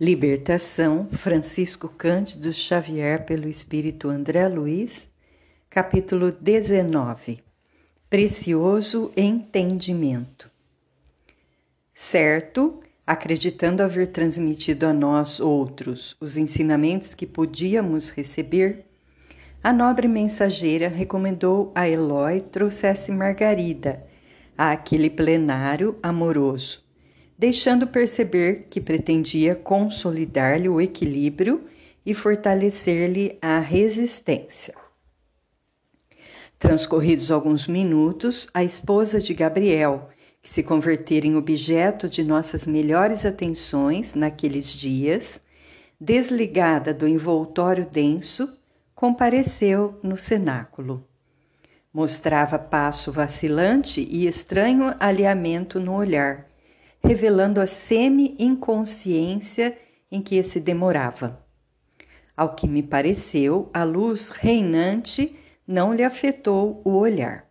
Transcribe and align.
Libertação, 0.00 1.08
Francisco 1.12 1.88
Cândido 1.88 2.52
Xavier, 2.52 3.24
pelo 3.24 3.48
Espírito 3.48 4.08
André 4.08 4.48
Luiz, 4.48 5.08
capítulo 5.70 6.32
19 6.32 7.38
Precioso 8.10 9.12
Entendimento. 9.16 10.50
Certo, 11.92 12.80
acreditando 13.06 13.84
haver 13.84 14.08
transmitido 14.08 14.84
a 14.84 14.92
nós 14.92 15.38
outros 15.38 16.16
os 16.20 16.36
ensinamentos 16.36 17.14
que 17.14 17.24
podíamos 17.24 18.10
receber, 18.10 18.86
a 19.62 19.72
nobre 19.72 20.08
mensageira 20.08 20.88
recomendou 20.88 21.70
a 21.72 21.88
Eloy 21.88 22.40
trouxesse 22.40 23.12
Margarida 23.12 24.04
a 24.58 24.72
aquele 24.72 25.08
plenário 25.08 25.96
amoroso 26.02 26.83
deixando 27.36 27.86
perceber 27.86 28.66
que 28.70 28.80
pretendia 28.80 29.54
consolidar-lhe 29.54 30.68
o 30.68 30.80
equilíbrio 30.80 31.64
e 32.06 32.14
fortalecer-lhe 32.14 33.36
a 33.42 33.58
resistência. 33.58 34.74
Transcorridos 36.58 37.30
alguns 37.30 37.66
minutos, 37.66 38.48
a 38.54 38.62
esposa 38.62 39.20
de 39.20 39.34
Gabriel, 39.34 40.08
que 40.40 40.50
se 40.50 40.62
convertera 40.62 41.26
em 41.26 41.36
objeto 41.36 42.08
de 42.08 42.22
nossas 42.22 42.66
melhores 42.66 43.24
atenções 43.24 44.14
naqueles 44.14 44.68
dias, 44.68 45.40
desligada 46.00 46.94
do 46.94 47.08
envoltório 47.08 47.86
denso, 47.90 48.56
compareceu 48.94 49.98
no 50.02 50.16
cenáculo. 50.16 51.04
Mostrava 51.92 52.58
passo 52.58 53.10
vacilante 53.10 54.06
e 54.10 54.26
estranho 54.26 54.94
alinhamento 55.00 55.80
no 55.80 55.94
olhar 55.94 56.53
revelando 57.04 57.60
a 57.60 57.66
semi-inconsciência 57.66 59.76
em 60.10 60.22
que 60.22 60.42
se 60.42 60.58
demorava. 60.58 61.44
Ao 62.36 62.52
que 62.54 62.66
me 62.66 62.82
pareceu, 62.82 63.70
a 63.72 63.84
luz 63.84 64.30
reinante 64.30 65.36
não 65.66 65.94
lhe 65.94 66.02
afetou 66.02 66.82
o 66.84 66.96
olhar. 66.96 67.48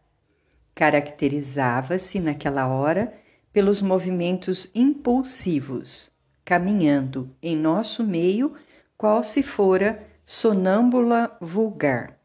Caracterizava-se 0.73 2.19
naquela 2.19 2.67
hora 2.67 3.13
pelos 3.53 3.81
movimentos 3.81 4.69
impulsivos, 4.73 6.11
caminhando 6.43 7.29
em 7.41 7.55
nosso 7.55 8.03
meio, 8.03 8.55
qual 8.97 9.23
se 9.23 9.41
fora 9.43 10.03
sonâmbula 10.25 11.37
vulgar. 11.39 12.17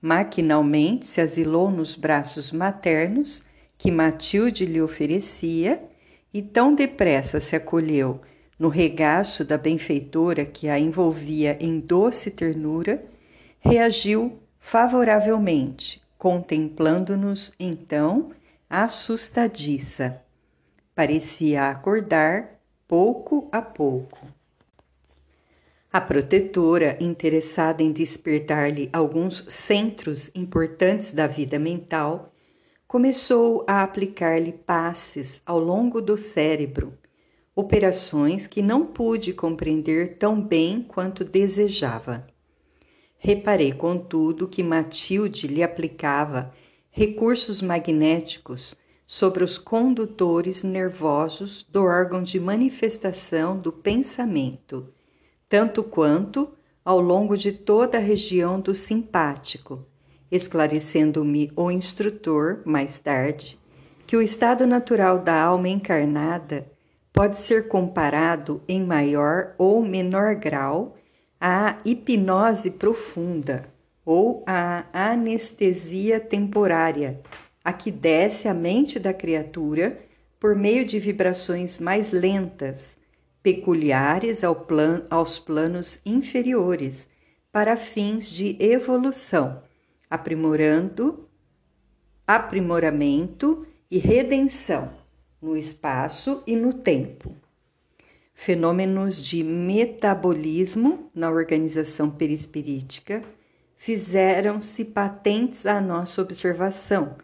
Maquinalmente 0.00 1.04
se 1.06 1.20
asilou 1.20 1.70
nos 1.70 1.94
braços 1.96 2.52
maternos 2.52 3.42
que 3.76 3.90
Matilde 3.90 4.64
lhe 4.64 4.80
oferecia 4.80 5.89
e 6.32 6.42
tão 6.42 6.74
depressa 6.74 7.40
se 7.40 7.56
acolheu 7.56 8.20
no 8.58 8.68
regaço 8.68 9.42
da 9.42 9.56
benfeitora 9.56 10.44
que 10.44 10.68
a 10.68 10.78
envolvia 10.78 11.56
em 11.58 11.80
doce 11.80 12.30
ternura, 12.30 13.02
reagiu 13.58 14.38
favoravelmente, 14.58 16.02
contemplando-nos 16.18 17.52
então 17.58 18.32
assustadiça. 18.68 20.22
Parecia 20.94 21.70
acordar 21.70 22.60
pouco 22.86 23.48
a 23.50 23.62
pouco. 23.62 24.18
A 25.90 26.00
protetora, 26.00 26.98
interessada 27.00 27.82
em 27.82 27.90
despertar-lhe 27.90 28.90
alguns 28.92 29.44
centros 29.48 30.30
importantes 30.34 31.12
da 31.12 31.26
vida 31.26 31.58
mental, 31.58 32.30
começou 32.90 33.64
a 33.68 33.84
aplicar-lhe 33.84 34.50
passes 34.50 35.40
ao 35.46 35.60
longo 35.60 36.00
do 36.00 36.18
cérebro, 36.18 36.92
operações 37.54 38.48
que 38.48 38.60
não 38.60 38.84
pude 38.84 39.32
compreender 39.32 40.18
tão 40.18 40.42
bem 40.42 40.82
quanto 40.82 41.22
desejava. 41.22 42.26
Reparei, 43.16 43.70
contudo, 43.70 44.48
que 44.48 44.60
Matilde 44.64 45.46
lhe 45.46 45.62
aplicava 45.62 46.52
recursos 46.90 47.62
magnéticos 47.62 48.74
sobre 49.06 49.44
os 49.44 49.56
condutores 49.56 50.64
nervosos 50.64 51.62
do 51.62 51.84
órgão 51.84 52.20
de 52.20 52.40
manifestação 52.40 53.56
do 53.56 53.70
pensamento, 53.70 54.92
tanto 55.48 55.84
quanto 55.84 56.48
ao 56.84 57.00
longo 57.00 57.36
de 57.36 57.52
toda 57.52 57.98
a 57.98 58.00
região 58.00 58.60
do 58.60 58.74
simpático, 58.74 59.86
esclarecendo-me 60.30 61.52
o 61.56 61.70
instrutor, 61.70 62.60
mais 62.64 63.00
tarde, 63.00 63.58
que 64.06 64.16
o 64.16 64.22
estado 64.22 64.66
natural 64.66 65.18
da 65.18 65.40
alma 65.40 65.68
encarnada 65.68 66.66
pode 67.12 67.36
ser 67.36 67.68
comparado 67.68 68.62
em 68.68 68.84
maior 68.84 69.54
ou 69.58 69.82
menor 69.82 70.34
grau 70.36 70.96
à 71.40 71.78
hipnose 71.84 72.70
profunda 72.70 73.68
ou 74.04 74.42
à 74.46 74.84
anestesia 74.92 76.20
temporária, 76.20 77.20
a 77.64 77.72
que 77.72 77.90
desce 77.90 78.48
a 78.48 78.54
mente 78.54 78.98
da 78.98 79.12
criatura 79.12 79.98
por 80.38 80.56
meio 80.56 80.84
de 80.84 80.98
vibrações 80.98 81.78
mais 81.78 82.10
lentas, 82.10 82.96
peculiares 83.42 84.42
ao 84.42 84.54
plan 84.54 85.04
aos 85.10 85.38
planos 85.38 85.98
inferiores, 86.04 87.08
para 87.52 87.76
fins 87.76 88.30
de 88.30 88.56
evolução 88.60 89.62
aprimorando, 90.10 91.28
aprimoramento 92.26 93.66
e 93.88 93.98
redenção 93.98 94.92
no 95.40 95.56
espaço 95.56 96.42
e 96.46 96.56
no 96.56 96.72
tempo. 96.72 97.34
Fenômenos 98.34 99.22
de 99.22 99.44
metabolismo 99.44 101.10
na 101.14 101.30
organização 101.30 102.10
perispirítica 102.10 103.22
fizeram-se 103.76 104.84
patentes 104.84 105.64
à 105.64 105.80
nossa 105.80 106.20
observação, 106.20 107.16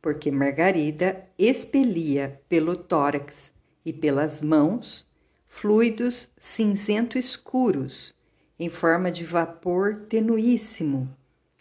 porque 0.00 0.30
Margarida 0.30 1.28
expelia 1.38 2.40
pelo 2.48 2.76
tórax 2.76 3.52
e 3.84 3.92
pelas 3.92 4.40
mãos 4.40 5.06
fluidos 5.46 6.32
cinzento 6.38 7.18
escuros, 7.18 8.14
em 8.58 8.68
forma 8.68 9.12
de 9.12 9.24
vapor 9.24 10.06
tenuíssimo, 10.08 11.14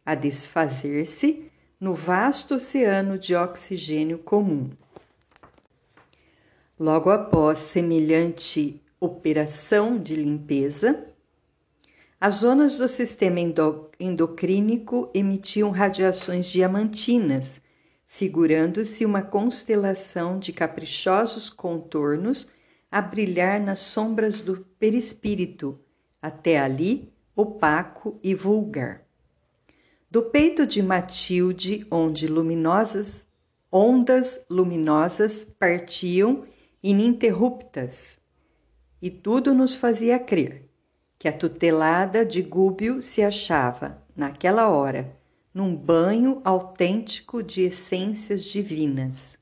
a 0.06 0.16
desfazer-se 0.16 1.52
no 1.80 1.94
vasto 1.94 2.56
oceano 2.56 3.18
de 3.18 3.36
oxigênio 3.36 4.18
comum. 4.20 4.70
Logo 6.80 7.10
após 7.10 7.58
semelhante 7.60 8.82
operação 9.00 9.98
de 9.98 10.16
limpeza, 10.16 11.08
as 12.20 12.36
zonas 12.36 12.78
do 12.78 12.88
sistema 12.88 13.40
endocrínico 14.00 15.10
emitiam 15.12 15.72
radiações 15.72 16.52
diamantinas, 16.52 17.60
figurando-se 18.06 19.06
uma 19.06 19.24
constelação 19.24 20.38
de 20.38 20.54
caprichosos 20.54 21.50
contornos 21.50 22.48
a 22.92 23.02
brilhar 23.02 23.60
nas 23.60 23.80
sombras 23.80 24.42
do 24.42 24.66
perispírito, 24.78 25.80
até 26.22 26.60
ali 26.60 27.12
opaco 27.36 28.20
e 28.22 28.36
vulgar. 28.36 29.04
Do 30.12 30.24
peito 30.24 30.68
de 30.68 30.84
Matilde, 30.84 31.88
onde 31.90 32.28
luminosas 32.28 33.26
ondas 33.72 34.44
luminosas 34.50 35.46
partiam 35.58 36.44
ininterruptas, 36.84 38.20
e 39.02 39.10
tudo 39.10 39.54
nos 39.54 39.78
fazia 39.78 40.20
crer 40.20 40.70
que 41.18 41.30
a 41.30 41.32
tutelada 41.32 42.26
de 42.26 42.42
Gúbio 42.42 43.02
se 43.02 43.22
achava, 43.22 44.04
naquela 44.14 44.68
hora, 44.68 45.16
num 45.54 45.74
banho 45.74 46.42
autêntico 46.44 47.42
de 47.42 47.62
essências 47.62 48.44
divinas. 48.44 49.38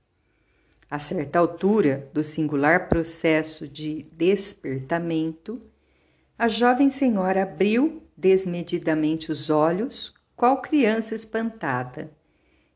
A 0.88 1.00
certa 1.00 1.40
altura 1.40 2.08
do 2.14 2.24
singular 2.24 2.88
processo 2.90 3.68
de 3.68 4.04
despertamento, 4.12 5.60
a 6.38 6.48
jovem 6.48 6.92
senhora 6.92 7.42
abriu 7.42 8.04
desmedidamente 8.16 9.32
os 9.32 9.50
olhos 9.50 10.19
qual 10.40 10.62
criança 10.62 11.14
espantada, 11.14 12.10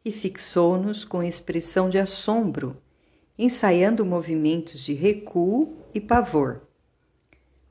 e 0.04 0.12
fixou-nos 0.12 1.06
com 1.06 1.24
expressão 1.24 1.90
de 1.90 1.98
assombro, 1.98 2.76
ensaiando 3.40 4.06
movimentos 4.06 4.82
de 4.82 4.92
recuo 4.92 5.78
e 5.94 6.02
pavor. 6.02 6.64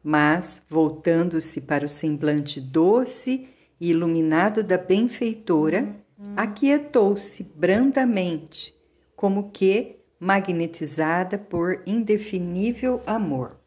Mas, 0.03 0.63
voltando-se 0.67 1.61
para 1.61 1.85
o 1.85 1.91
semblante 1.91 2.59
doce 2.59 3.51
e 3.79 3.91
iluminado 3.91 4.63
da 4.63 4.79
benfeitora, 4.79 5.95
aquietou-se 6.39 7.43
brandamente, 7.43 8.75
como 9.15 9.51
que 9.51 9.97
magnetizada 10.19 11.37
por 11.37 11.83
indefinível 11.85 13.03
amor. 13.05 13.59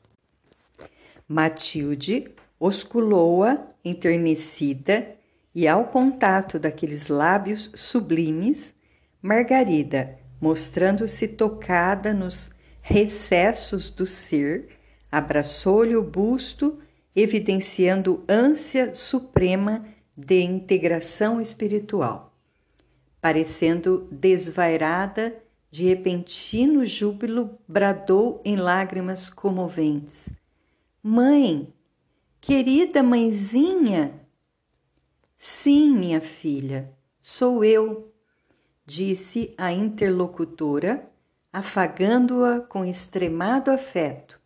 Matilde 1.27 2.31
osculou-a 2.59 3.67
enternecida 3.83 5.15
e 5.55 5.67
ao 5.67 5.85
contato 5.85 6.59
daqueles 6.59 7.07
lábios 7.07 7.71
sublimes, 7.73 8.75
Margarida, 9.21 10.19
mostrando-se 10.39 11.27
tocada 11.27 12.13
nos 12.13 12.51
recessos 12.81 13.89
do 13.89 14.05
ser, 14.05 14.67
Abraçou-lhe 15.15 15.95
o 15.95 16.03
busto, 16.03 16.77
evidenciando 17.15 18.25
ânsia 18.27 18.93
suprema 18.93 19.85
de 20.17 20.41
integração 20.41 21.39
espiritual. 21.39 22.37
Parecendo 23.21 24.09
desvairada 24.11 25.33
de 25.71 25.85
repentino 25.85 26.85
júbilo, 26.85 27.57
bradou 27.65 28.41
em 28.43 28.57
lágrimas 28.57 29.29
comoventes: 29.29 30.27
Mãe, 31.01 31.73
querida 32.41 33.01
mãezinha! 33.01 34.19
Sim, 35.37 35.95
minha 35.95 36.21
filha, 36.21 36.91
sou 37.21 37.63
eu, 37.63 38.13
disse 38.85 39.53
a 39.57 39.71
interlocutora, 39.71 41.09
afagando-a 41.51 42.59
com 42.59 42.85
extremado 42.85 43.71
afeto. 43.71 44.39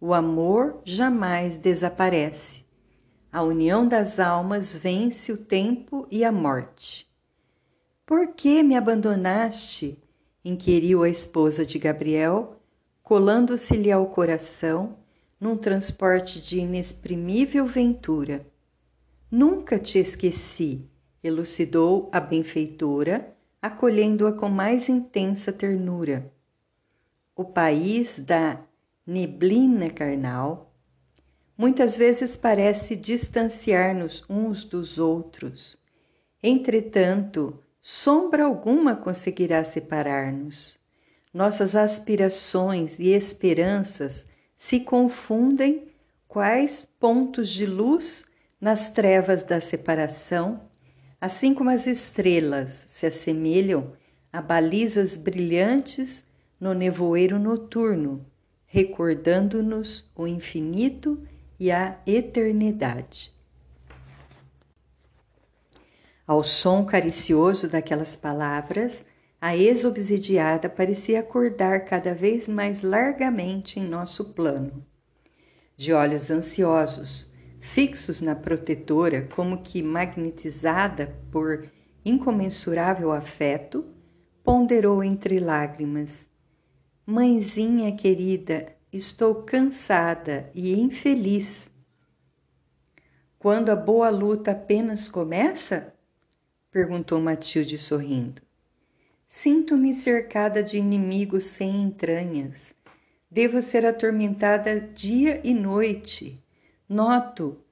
O 0.00 0.12
amor 0.12 0.80
jamais 0.84 1.56
desaparece. 1.56 2.64
A 3.32 3.42
união 3.42 3.88
das 3.88 4.20
almas 4.20 4.72
vence 4.72 5.32
o 5.32 5.36
tempo 5.36 6.06
e 6.10 6.24
a 6.24 6.30
morte. 6.30 7.10
Por 8.06 8.34
que 8.34 8.62
me 8.62 8.76
abandonaste? 8.76 9.98
inquiriu 10.44 11.02
a 11.02 11.08
esposa 11.08 11.64
de 11.64 11.78
Gabriel, 11.78 12.60
colando-se-lhe 13.02 13.90
ao 13.90 14.06
coração 14.06 14.98
num 15.40 15.56
transporte 15.56 16.40
de 16.40 16.60
inexprimível 16.60 17.66
ventura. 17.66 18.46
Nunca 19.36 19.80
te 19.80 19.98
esqueci, 19.98 20.88
elucidou 21.20 22.08
a 22.12 22.20
benfeitora, 22.20 23.36
acolhendo-a 23.60 24.32
com 24.32 24.48
mais 24.48 24.88
intensa 24.88 25.52
ternura. 25.52 26.32
O 27.34 27.44
país 27.44 28.20
da 28.20 28.64
neblina 29.04 29.90
carnal 29.90 30.72
muitas 31.58 31.96
vezes 31.96 32.36
parece 32.36 32.94
distanciar-nos 32.94 34.24
uns 34.30 34.62
dos 34.62 35.00
outros. 35.00 35.76
Entretanto, 36.40 37.60
sombra 37.82 38.44
alguma 38.44 38.94
conseguirá 38.94 39.64
separar-nos. 39.64 40.78
Nossas 41.32 41.74
aspirações 41.74 43.00
e 43.00 43.08
esperanças 43.08 44.28
se 44.56 44.78
confundem 44.78 45.88
quais 46.28 46.86
pontos 47.00 47.48
de 47.48 47.66
luz 47.66 48.24
nas 48.60 48.90
trevas 48.90 49.42
da 49.42 49.60
separação, 49.60 50.60
assim 51.20 51.54
como 51.54 51.70
as 51.70 51.86
estrelas 51.86 52.84
se 52.88 53.06
assemelham 53.06 53.92
a 54.32 54.42
balizas 54.42 55.16
brilhantes 55.16 56.24
no 56.58 56.72
nevoeiro 56.72 57.38
noturno, 57.38 58.26
recordando-nos 58.66 60.10
o 60.14 60.26
infinito 60.26 61.22
e 61.58 61.70
a 61.70 61.98
eternidade. 62.06 63.32
Ao 66.26 66.42
som 66.42 66.84
caricioso 66.84 67.68
daquelas 67.68 68.16
palavras, 68.16 69.04
a 69.40 69.54
ex-obsidiada 69.54 70.70
parecia 70.70 71.20
acordar 71.20 71.84
cada 71.84 72.14
vez 72.14 72.48
mais 72.48 72.80
largamente 72.80 73.78
em 73.78 73.86
nosso 73.86 74.32
plano. 74.32 74.84
De 75.76 75.92
olhos 75.92 76.30
ansiosos, 76.30 77.30
fixos 77.64 78.20
na 78.20 78.34
protetora, 78.34 79.22
como 79.34 79.62
que 79.62 79.82
magnetizada 79.82 81.18
por 81.32 81.66
incomensurável 82.04 83.10
afeto, 83.10 83.86
ponderou 84.44 85.02
entre 85.02 85.40
lágrimas: 85.40 86.28
Mãezinha 87.06 87.96
querida, 87.96 88.76
estou 88.92 89.36
cansada 89.36 90.50
e 90.54 90.78
infeliz. 90.78 91.70
Quando 93.38 93.70
a 93.70 93.76
boa 93.76 94.10
luta 94.10 94.52
apenas 94.52 95.08
começa? 95.08 95.94
perguntou 96.70 97.18
Matilde 97.18 97.78
sorrindo. 97.78 98.42
Sinto-me 99.26 99.94
cercada 99.94 100.62
de 100.62 100.76
inimigos 100.76 101.44
sem 101.44 101.82
entranhas. 101.82 102.74
Devo 103.30 103.60
ser 103.62 103.86
atormentada 103.86 104.78
dia 104.78 105.40
e 105.42 105.54
noite. 105.54 106.43
Noto 106.88 107.64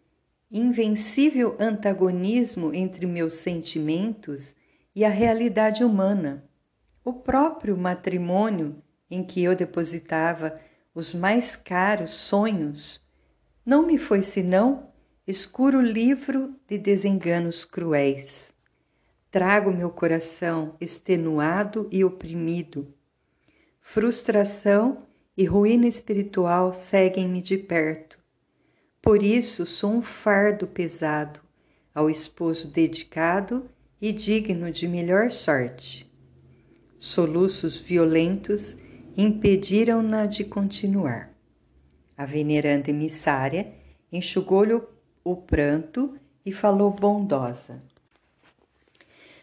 invencível 0.51 1.55
antagonismo 1.59 2.75
entre 2.75 3.05
meus 3.05 3.35
sentimentos 3.35 4.55
e 4.95 5.05
a 5.05 5.11
realidade 5.11 5.85
humana. 5.85 6.49
O 7.05 7.13
próprio 7.13 7.77
matrimônio 7.77 8.83
em 9.11 9.23
que 9.23 9.43
eu 9.43 9.55
depositava 9.55 10.55
os 10.95 11.13
mais 11.13 11.57
caros 11.57 12.13
sonhos 12.13 13.01
não 13.65 13.87
me 13.87 13.99
foi 13.99 14.23
senão 14.23 14.91
escuro 15.27 15.81
livro 15.81 16.55
de 16.67 16.79
desenganos 16.79 17.67
cruéis. 17.67 18.51
Trago 19.31 19.71
meu 19.71 19.91
coração 19.91 20.75
extenuado 20.81 21.87
e 21.93 22.03
oprimido. 22.03 22.95
Frustração 23.81 25.07
e 25.37 25.45
ruína 25.45 25.87
espiritual 25.87 26.73
seguem-me 26.73 27.43
de 27.43 27.59
perto. 27.59 28.22
Por 29.03 29.21
isso 29.21 29.67
sou 29.67 29.91
um 29.91 30.01
fardo 30.01 30.65
pesado 30.65 31.41
ao 31.93 32.09
esposo 32.09 32.69
dedicado 32.69 33.69
e 34.01 34.13
digno 34.13 34.71
de 34.71 34.87
melhor 34.87 35.29
sorte. 35.29 36.09
Soluços 37.01 37.77
violentos 37.77 38.77
impediram-na 39.17 40.27
de 40.27 40.45
continuar. 40.45 41.37
A 42.17 42.25
veneranda 42.25 42.91
emissária 42.91 43.73
enxugou-lhe 44.13 44.81
o 45.25 45.37
pranto 45.37 46.17
e 46.47 46.53
falou 46.53 46.93
bondosa. 46.93 47.83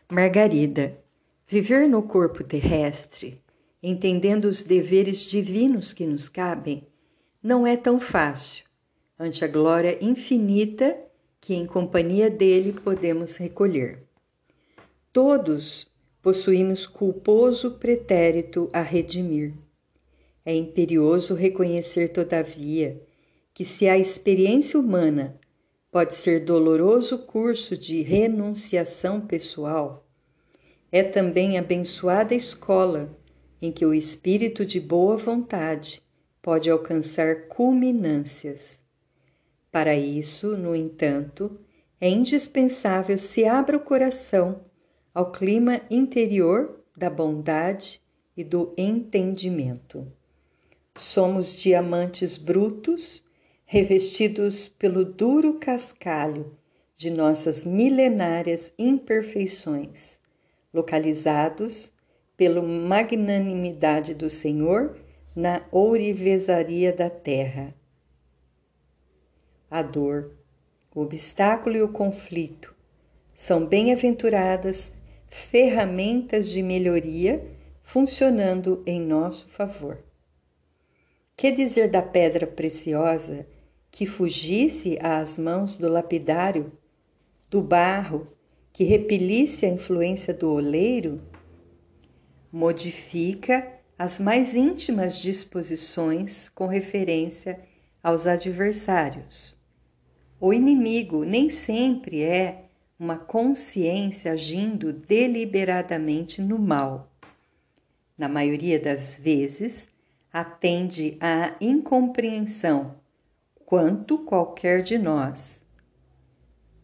Margarida, 0.10 0.98
viver 1.46 1.86
no 1.90 2.02
corpo 2.02 2.46
terrestre, 2.46 3.42
entendendo 3.84 4.46
os 4.46 4.64
deveres 4.64 5.30
divinos 5.30 5.92
que 5.92 6.06
nos 6.06 6.30
cabem, 6.30 6.88
não 7.44 7.68
é 7.68 7.76
tão 7.76 8.00
fácil, 8.00 8.69
ante 9.20 9.44
a 9.44 9.48
glória 9.48 9.98
infinita 10.02 10.98
que 11.42 11.54
em 11.54 11.66
companhia 11.66 12.30
dele 12.30 12.72
podemos 12.72 13.36
recolher. 13.36 14.04
Todos 15.12 15.88
possuímos 16.22 16.88
culposo 16.88 17.72
pretérito 17.72 18.70
a 18.72 18.82
redimir. 18.82 19.54
É 20.46 20.56
imperioso 20.56 21.34
reconhecer, 21.34 22.10
todavia, 22.10 23.02
que 23.54 23.66
se 23.66 23.90
a 23.90 23.98
experiência 23.98 24.80
humana 24.80 25.38
pode 25.92 26.14
ser 26.14 26.46
doloroso 26.46 27.18
curso 27.20 27.76
de 27.76 28.02
renunciação 28.02 29.20
pessoal, 29.20 30.08
é 30.92 31.04
também 31.04 31.58
abençoada 31.58 32.34
escola 32.34 33.10
em 33.62 33.72
que 33.72 33.86
o 33.86 33.94
espírito 33.94 34.66
de 34.66 34.80
boa 34.80 35.18
vontade 35.18 36.02
pode 36.42 36.70
alcançar 36.70 37.48
culminâncias. 37.48 38.79
Para 39.72 39.96
isso, 39.96 40.58
no 40.58 40.76
entanto, 40.76 41.60
é 42.02 42.10
indispensável 42.10 43.18
se 43.18 43.46
abra 43.46 43.78
o 43.78 43.82
coração 43.82 44.62
ao 45.14 45.32
clima 45.32 45.82
interior 45.90 46.84
da 46.96 47.10
bondade 47.10 48.02
e 48.36 48.44
do 48.44 48.74
entendimento. 48.78 50.08
Somos 50.96 51.56
diamantes 51.56 52.38
brutos 52.38 53.24
revestidos 53.66 54.68
pelo 54.68 55.06
duro 55.06 55.56
cascalho 55.56 56.58
de 56.96 57.12
nossas 57.12 57.64
milenárias 57.64 58.74
imperfeições, 58.78 60.20
localizados 60.74 61.94
pela 62.36 62.62
magnanimidade 62.62 64.14
do 64.14 64.30
Senhor 64.30 64.98
na 65.36 65.62
ourivesaria 65.72 66.92
da 66.92 67.10
terra. 67.10 67.79
A 69.72 69.84
dor, 69.84 70.32
o 70.96 71.02
obstáculo 71.02 71.78
e 71.78 71.82
o 71.82 71.90
conflito 71.90 72.76
são 73.36 73.66
bem-aventuradas 73.66 74.92
ferramentas 75.28 76.50
de 76.50 76.64
melhoria 76.64 77.46
funcionando 77.84 78.82
em 78.86 79.00
nosso 79.00 79.48
favor. 79.48 80.00
Que 81.38 81.52
dizer 81.52 81.90
da 81.90 82.02
pedra 82.02 82.48
preciosa 82.48 83.46
que 83.92 84.06
fugisse 84.06 84.98
às 85.02 85.38
mãos 85.38 85.78
do 85.78 85.88
lapidário, 85.88 86.72
do 87.50 87.62
barro 87.62 88.28
que 88.74 88.84
repelisse 88.84 89.66
a 89.66 89.70
influência 89.70 90.34
do 90.34 90.52
oleiro, 90.52 91.22
modifica 92.52 93.72
as 93.98 94.20
mais 94.20 94.56
íntimas 94.56 95.20
disposições 95.20 96.50
com 96.50 96.66
referência 96.66 97.60
aos 98.02 98.26
adversários. 98.26 99.59
O 100.42 100.54
inimigo 100.54 101.26
nem 101.26 101.50
sempre 101.50 102.24
é 102.24 102.64
uma 102.98 103.18
consciência 103.18 104.32
agindo 104.32 104.94
deliberadamente 104.94 106.42
no 106.42 106.58
mal. 106.58 107.12
Na 108.18 108.30
maioria 108.30 108.80
das 108.80 109.18
vezes, 109.18 109.90
atende 110.32 111.18
à 111.20 111.56
incompreensão, 111.60 112.96
quanto 113.66 114.20
qualquer 114.20 114.82
de 114.82 114.98
nós. 114.98 115.62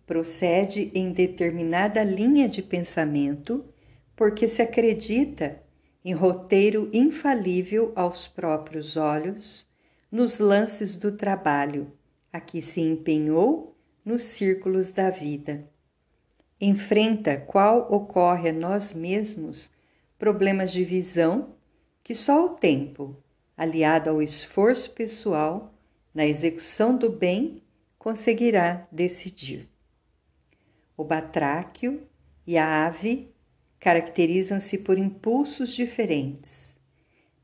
Procede 0.06 0.92
em 0.94 1.14
determinada 1.14 2.04
linha 2.04 2.50
de 2.50 2.62
pensamento 2.62 3.64
porque 4.18 4.50
se 4.50 4.62
acredita 4.62 5.62
em 6.04 6.14
roteiro 6.14 6.90
infalível 6.92 7.94
aos 7.96 8.28
próprios 8.28 8.98
olhos 8.98 9.66
nos 10.12 10.40
lances 10.40 10.98
do 10.98 11.14
trabalho 11.14 11.92
a 12.36 12.40
que 12.42 12.62
se 12.62 12.82
empenhou 12.82 13.78
nos 14.04 14.24
círculos 14.24 14.92
da 14.92 15.10
vida. 15.10 15.72
Enfrenta 16.60 17.38
qual 17.38 17.90
ocorre 17.90 18.50
a 18.50 18.54
nós 18.54 18.92
mesmos 18.92 19.72
problemas 20.20 20.74
de 20.74 20.84
visão 20.84 21.56
que 22.04 22.14
só 22.14 22.46
o 22.46 22.50
tempo, 22.50 23.16
aliado 23.56 24.10
ao 24.10 24.22
esforço 24.22 24.92
pessoal 24.92 25.74
na 26.14 26.26
execução 26.26 26.98
do 26.98 27.10
bem, 27.10 27.62
conseguirá 27.98 28.86
decidir. 28.92 29.70
O 30.98 31.06
batráquio 31.06 32.06
e 32.46 32.58
a 32.58 32.86
ave 32.86 33.34
caracterizam-se 33.80 34.78
por 34.80 34.98
impulsos 34.98 35.74
diferentes, 35.74 36.76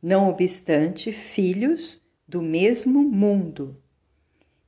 não 0.04 0.28
obstante 0.28 1.14
filhos 1.14 2.04
do 2.28 2.42
mesmo 2.42 3.02
mundo. 3.02 3.82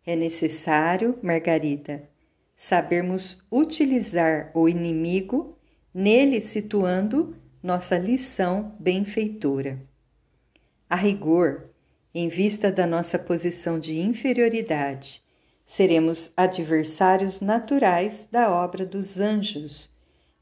É 0.05 0.15
necessário, 0.15 1.17
Margarida, 1.21 2.09
sabermos 2.57 3.41
utilizar 3.49 4.51
o 4.53 4.67
inimigo, 4.67 5.57
nele 5.93 6.41
situando 6.41 7.35
nossa 7.61 7.97
lição 7.97 8.75
benfeitora. 8.79 9.79
A 10.89 10.95
rigor, 10.95 11.69
em 12.13 12.27
vista 12.27 12.71
da 12.71 12.85
nossa 12.85 13.17
posição 13.17 13.79
de 13.79 13.97
inferioridade, 13.99 15.23
seremos 15.65 16.31
adversários 16.35 17.39
naturais 17.39 18.27
da 18.29 18.51
obra 18.51 18.85
dos 18.85 19.17
anjos, 19.17 19.89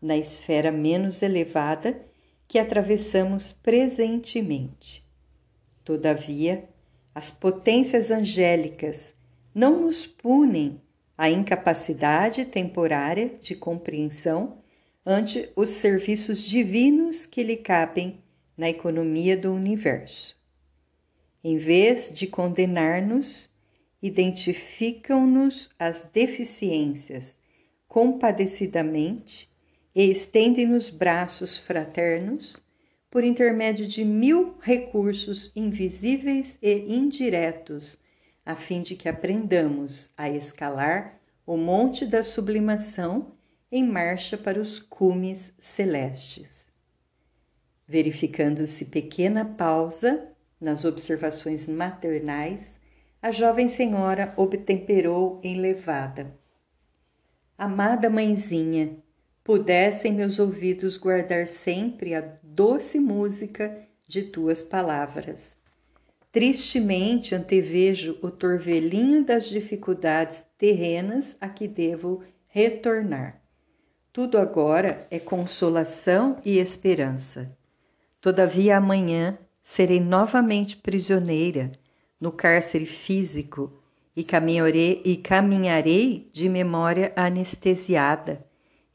na 0.02 0.18
esfera 0.18 0.72
menos 0.72 1.22
elevada 1.22 2.04
que 2.48 2.58
atravessamos 2.58 3.54
presentemente. 3.54 5.08
Todavia, 5.86 6.68
as 7.14 7.30
potências 7.30 8.10
angélicas 8.10 9.14
não 9.54 9.82
nos 9.82 10.06
punem 10.06 10.82
a 11.18 11.30
incapacidade 11.30 12.46
temporária 12.46 13.32
de 13.42 13.56
compreensão 13.56 14.62
ante 15.06 15.50
os 15.56 15.70
serviços 15.70 16.44
divinos 16.44 17.26
que 17.26 17.44
lhe 17.44 17.58
cabem 17.58 18.24
na 18.58 18.70
economia 18.70 19.36
do 19.36 19.54
universo. 19.54 20.40
Em 21.44 21.58
vez 21.58 22.12
de 22.14 22.28
condenar-nos, 22.28 23.50
identificam-nos 24.02 25.70
as 25.78 26.04
deficiências 26.12 27.36
compadecidamente 27.88 29.50
e 29.94 30.10
estendem-nos 30.10 30.90
braços 30.90 31.58
fraternos 31.58 32.64
por 33.10 33.24
intermédio 33.24 33.86
de 33.86 34.06
mil 34.06 34.56
recursos 34.62 35.52
invisíveis 35.56 36.58
e 36.62 36.96
indiretos, 36.96 37.98
a 38.46 38.56
fim 38.56 38.82
de 38.82 38.96
que 38.96 39.08
aprendamos 39.08 40.10
a 40.18 40.30
escalar 40.30 41.20
o 41.46 41.58
monte 41.58 42.06
da 42.06 42.24
sublimação 42.24 43.34
em 43.72 43.88
marcha 43.88 44.38
para 44.38 44.60
os 44.60 44.80
cumes 44.80 45.54
celestes. 45.60 46.68
Verificando-se 47.88 48.86
pequena 48.86 49.46
pausa 49.46 50.28
nas 50.60 50.86
observações 50.86 51.68
maternais, 51.68 52.80
a 53.22 53.32
jovem 53.32 53.68
senhora 53.68 54.34
obtemperou 54.36 55.40
em 55.44 55.60
levada. 55.60 56.36
Amada 57.58 58.10
mãezinha, 58.10 58.98
pudessem 59.44 60.14
meus 60.14 60.40
ouvidos 60.40 60.98
guardar 60.98 61.48
sempre 61.48 62.16
a 62.16 62.22
doce 62.42 63.00
música 63.00 63.88
de 64.08 64.24
tuas 64.24 64.62
palavras. 64.62 65.61
Tristemente 66.32 67.36
antevejo 67.36 68.18
o 68.22 68.32
torvelinho 68.32 69.26
das 69.26 69.50
dificuldades 69.50 70.46
terrenas 70.58 71.36
a 71.42 71.50
que 71.50 71.68
devo 71.68 72.24
retornar. 72.48 73.42
Tudo 74.14 74.38
agora 74.38 75.06
é 75.12 75.20
consolação 75.20 76.38
e 76.46 76.58
esperança. 76.58 77.52
Todavia 78.22 78.78
amanhã 78.78 79.38
serei 79.62 80.00
novamente 80.00 80.78
prisioneira 80.78 81.74
no 82.20 82.32
cárcere 82.32 82.86
físico 82.86 83.74
e 84.16 84.24
caminharei, 84.24 85.02
e 85.04 85.18
caminharei 85.18 86.30
de 86.32 86.48
memória 86.48 87.12
anestesiada, 87.16 88.46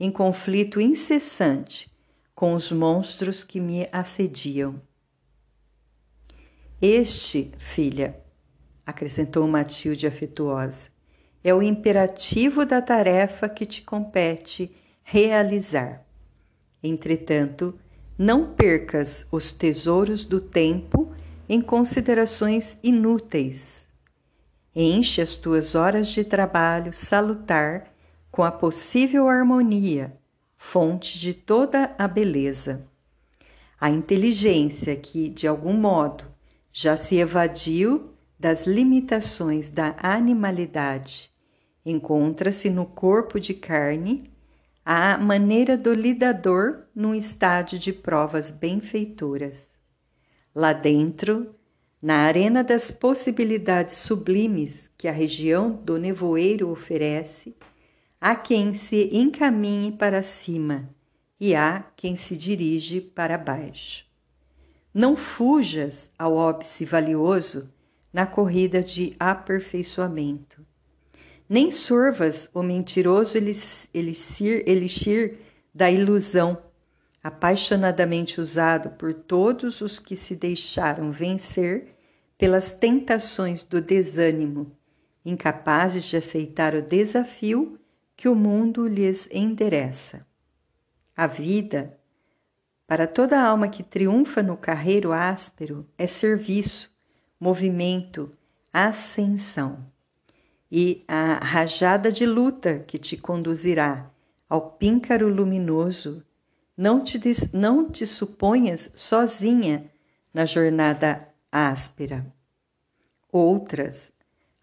em 0.00 0.10
conflito 0.10 0.80
incessante 0.80 1.90
com 2.34 2.54
os 2.54 2.72
monstros 2.72 3.44
que 3.44 3.60
me 3.60 3.88
assediam. 3.92 4.80
Este, 6.80 7.52
filha, 7.56 8.20
acrescentou 8.84 9.46
Matilde 9.48 10.06
afetuosa, 10.06 10.90
é 11.42 11.54
o 11.54 11.62
imperativo 11.62 12.66
da 12.66 12.82
tarefa 12.82 13.48
que 13.48 13.64
te 13.64 13.80
compete 13.80 14.76
realizar. 15.02 16.04
Entretanto, 16.82 17.78
não 18.18 18.52
percas 18.52 19.26
os 19.32 19.52
tesouros 19.52 20.26
do 20.26 20.38
tempo 20.38 21.14
em 21.48 21.62
considerações 21.62 22.76
inúteis. 22.82 23.86
Enche 24.74 25.22
as 25.22 25.34
tuas 25.34 25.74
horas 25.74 26.08
de 26.08 26.24
trabalho 26.24 26.92
salutar 26.92 27.90
com 28.30 28.42
a 28.42 28.50
possível 28.50 29.30
harmonia, 29.30 30.14
fonte 30.58 31.18
de 31.18 31.32
toda 31.32 31.94
a 31.96 32.06
beleza. 32.06 32.86
A 33.80 33.88
inteligência 33.88 34.94
que, 34.94 35.30
de 35.30 35.48
algum 35.48 35.72
modo, 35.72 36.35
já 36.78 36.94
se 36.94 37.16
evadiu 37.16 38.10
das 38.38 38.66
limitações 38.66 39.70
da 39.70 39.96
animalidade, 39.98 41.30
encontra-se 41.82 42.68
no 42.68 42.84
corpo 42.84 43.40
de 43.40 43.54
carne 43.54 44.30
à 44.84 45.16
maneira 45.16 45.74
do 45.74 45.94
lidador 45.94 46.82
num 46.94 47.14
estádio 47.14 47.78
de 47.78 47.94
provas 47.94 48.50
benfeitoras. 48.50 49.72
Lá 50.54 50.74
dentro, 50.74 51.54
na 52.02 52.16
arena 52.16 52.62
das 52.62 52.90
possibilidades 52.90 53.94
sublimes 53.94 54.90
que 54.98 55.08
a 55.08 55.12
região 55.12 55.70
do 55.70 55.96
nevoeiro 55.96 56.68
oferece, 56.68 57.56
há 58.20 58.36
quem 58.36 58.74
se 58.74 59.08
encaminhe 59.16 59.92
para 59.92 60.20
cima 60.20 60.90
e 61.40 61.54
há 61.54 61.86
quem 61.96 62.16
se 62.16 62.36
dirige 62.36 63.00
para 63.00 63.38
baixo. 63.38 64.05
Não 64.96 65.14
fujas 65.14 66.10
ao 66.18 66.34
óbice 66.34 66.84
valioso 66.84 67.70
na 68.12 68.26
corrida 68.26 68.82
de 68.82 69.14
aperfeiçoamento 69.20 70.64
nem 71.48 71.70
sorvas 71.70 72.50
o 72.52 72.62
mentiroso 72.62 73.38
elixir, 73.38 74.64
elixir 74.66 75.38
da 75.74 75.90
ilusão, 75.90 76.58
apaixonadamente 77.22 78.40
usado 78.40 78.90
por 78.90 79.14
todos 79.14 79.80
os 79.80 79.98
que 79.98 80.16
se 80.16 80.34
deixaram 80.34 81.10
vencer 81.10 81.96
pelas 82.36 82.72
tentações 82.72 83.62
do 83.62 83.80
desânimo, 83.80 84.72
incapazes 85.24 86.04
de 86.04 86.16
aceitar 86.16 86.74
o 86.74 86.82
desafio 86.82 87.78
que 88.16 88.28
o 88.28 88.34
mundo 88.34 88.86
lhes 88.86 89.28
endereça. 89.30 90.26
A 91.16 91.26
vida, 91.26 91.98
para 92.86 93.06
toda 93.06 93.40
alma 93.40 93.68
que 93.68 93.82
triunfa 93.82 94.42
no 94.42 94.56
carreiro 94.56 95.12
áspero, 95.12 95.86
é 95.98 96.06
serviço, 96.06 96.90
movimento, 97.38 98.32
ascensão 98.72 99.84
e 100.70 101.04
a 101.08 101.34
rajada 101.44 102.12
de 102.12 102.26
luta 102.26 102.78
que 102.80 102.98
te 102.98 103.16
conduzirá 103.16 104.10
ao 104.48 104.70
píncaro 104.72 105.28
luminoso. 105.28 106.24
Não 106.76 107.02
te, 107.02 107.18
não 107.52 107.90
te 107.90 108.06
suponhas 108.06 108.90
sozinha 108.94 109.90
na 110.32 110.44
jornada 110.44 111.26
áspera. 111.50 112.26
Outras, 113.32 114.12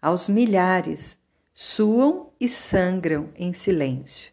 aos 0.00 0.28
milhares, 0.28 1.18
suam 1.52 2.32
e 2.38 2.48
sangram 2.48 3.30
em 3.34 3.52
silêncio. 3.52 4.32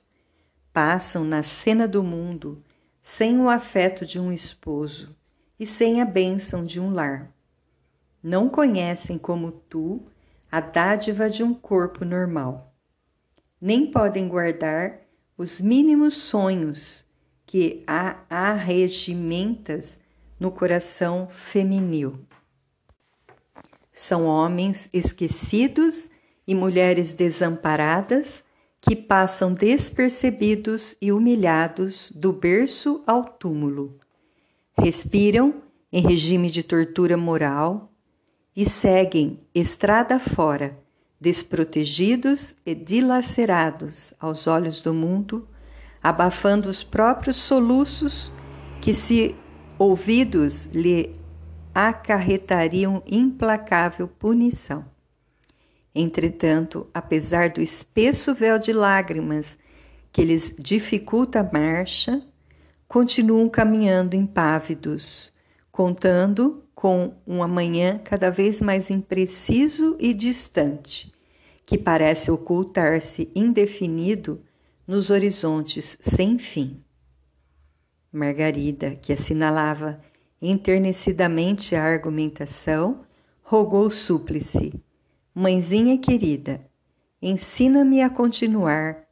Passam 0.72 1.24
na 1.24 1.44
cena 1.44 1.88
do 1.88 2.04
mundo 2.04 2.64
sem 3.18 3.42
o 3.42 3.50
afeto 3.50 4.06
de 4.06 4.18
um 4.18 4.32
esposo 4.32 5.14
e 5.60 5.66
sem 5.66 6.02
a 6.02 6.06
bênção 6.06 6.64
de 6.64 6.80
um 6.80 6.94
lar. 6.94 7.30
Não 8.24 8.48
conhecem 8.48 9.18
como 9.18 9.52
tu 9.52 10.02
a 10.50 10.62
dádiva 10.62 11.30
de 11.30 11.44
um 11.44 11.54
corpo 11.54 12.06
normal. 12.06 12.74
Nem 13.60 13.92
podem 13.92 14.30
guardar 14.30 15.02
os 15.38 15.60
mínimos 15.60 16.16
sonhos 16.16 17.06
que 17.46 17.84
há 17.86 18.24
arregimentas 18.30 20.00
no 20.40 20.50
coração 20.50 21.28
feminil. 21.30 22.26
São 23.92 24.26
homens 24.26 24.90
esquecidos 24.94 26.10
e 26.48 26.56
mulheres 26.56 27.14
desamparadas 27.14 28.42
que 28.82 28.96
passam 28.96 29.54
despercebidos 29.54 30.98
e 31.00 31.12
humilhados 31.12 32.12
do 32.16 32.34
berço 32.34 33.04
ao 33.06 33.24
túmulo. 33.24 34.00
Respiram 34.76 35.62
em 35.92 36.02
regime 36.02 36.50
de 36.50 36.64
tortura 36.64 37.16
moral 37.16 37.92
e 38.56 38.66
seguem 38.66 39.40
estrada 39.54 40.18
fora, 40.18 40.78
desprotegidos 41.20 42.56
e 42.66 42.74
dilacerados 42.74 44.14
aos 44.20 44.48
olhos 44.48 44.82
do 44.82 44.94
mundo, 44.94 45.48
abafando 46.02 46.68
os 46.68 46.84
próprios 46.84 47.38
soluços 47.38 48.32
que, 48.82 48.96
se 48.96 49.36
ouvidos, 49.78 50.66
lhe 50.74 51.14
acarretariam 51.74 53.04
implacável 53.06 54.08
punição. 54.08 54.84
Entretanto, 55.94 56.88
apesar 56.94 57.50
do 57.50 57.62
espesso 57.62 58.34
véu 58.34 58.58
de 58.58 58.72
lágrimas 58.72 59.58
que 60.12 60.24
lhes 60.24 60.54
dificulta 60.58 61.42
a 61.42 61.44
marcha, 61.44 62.26
continuam 62.88 63.50
caminhando 63.50 64.16
impávidos, 64.16 65.34
contando 65.72 66.64
com 66.74 67.16
um 67.28 67.44
amanhã 67.44 68.00
cada 68.04 68.30
vez 68.30 68.62
mais 68.62 68.90
impreciso 68.90 69.96
e 70.00 70.14
distante, 70.14 71.12
que 71.66 71.78
parece 71.78 72.32
ocultar-se 72.32 73.30
indefinido 73.36 74.42
nos 74.88 75.10
horizontes 75.10 75.98
sem 76.02 76.38
fim. 76.38 76.84
Margarida, 78.12 78.96
que 78.96 79.14
assinalava 79.14 80.02
enternecidamente 80.42 81.76
a 81.76 81.84
argumentação, 81.84 83.06
rogou 83.44 83.92
súplice 83.92 84.74
Mãezinha 85.34 85.98
querida, 85.98 86.60
ensina-me 87.22 88.02
a 88.02 88.10
continuar. 88.10 89.08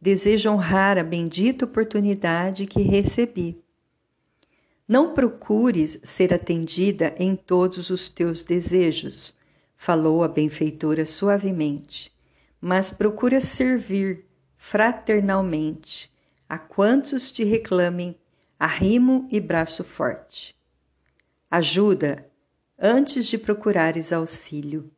Desejo 0.00 0.50
honrar 0.50 0.96
a 0.96 1.02
bendita 1.02 1.64
oportunidade 1.64 2.66
que 2.66 2.82
recebi. 2.82 3.60
Não 4.86 5.12
procures 5.12 5.98
ser 6.04 6.32
atendida 6.32 7.12
em 7.18 7.34
todos 7.34 7.90
os 7.90 8.08
teus 8.08 8.44
desejos, 8.44 9.34
falou 9.76 10.22
a 10.22 10.28
benfeitora 10.28 11.04
suavemente, 11.04 12.12
mas 12.60 12.92
procura 12.92 13.40
servir 13.40 14.24
fraternalmente 14.56 16.12
a 16.48 16.58
quantos 16.58 17.32
te 17.32 17.42
reclamem 17.42 18.16
arrimo 18.56 19.26
e 19.32 19.40
braço 19.40 19.82
forte. 19.82 20.54
Ajuda 21.50 22.30
antes 22.78 23.26
de 23.26 23.36
procurares 23.36 24.12
auxílio 24.12 24.92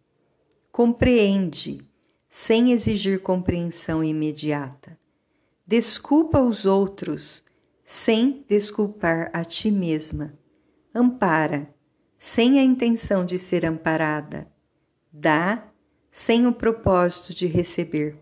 compreende, 0.79 1.81
sem 2.29 2.71
exigir 2.71 3.21
compreensão 3.21 4.05
imediata. 4.05 4.97
Desculpa 5.67 6.41
os 6.41 6.65
outros, 6.65 7.43
sem 7.85 8.45
desculpar 8.49 9.29
a 9.33 9.45
ti 9.45 9.73
mesma. 9.73 10.39
Ampara, 10.95 11.69
sem 12.17 12.61
a 12.61 12.63
intenção 12.63 13.25
de 13.25 13.41
ser 13.41 13.67
amparada. 13.67 14.47
Dá, 15.13 15.67
sem 16.13 16.47
o 16.47 16.53
propósito 16.53 17.35
de 17.35 17.49
receber. 17.49 18.17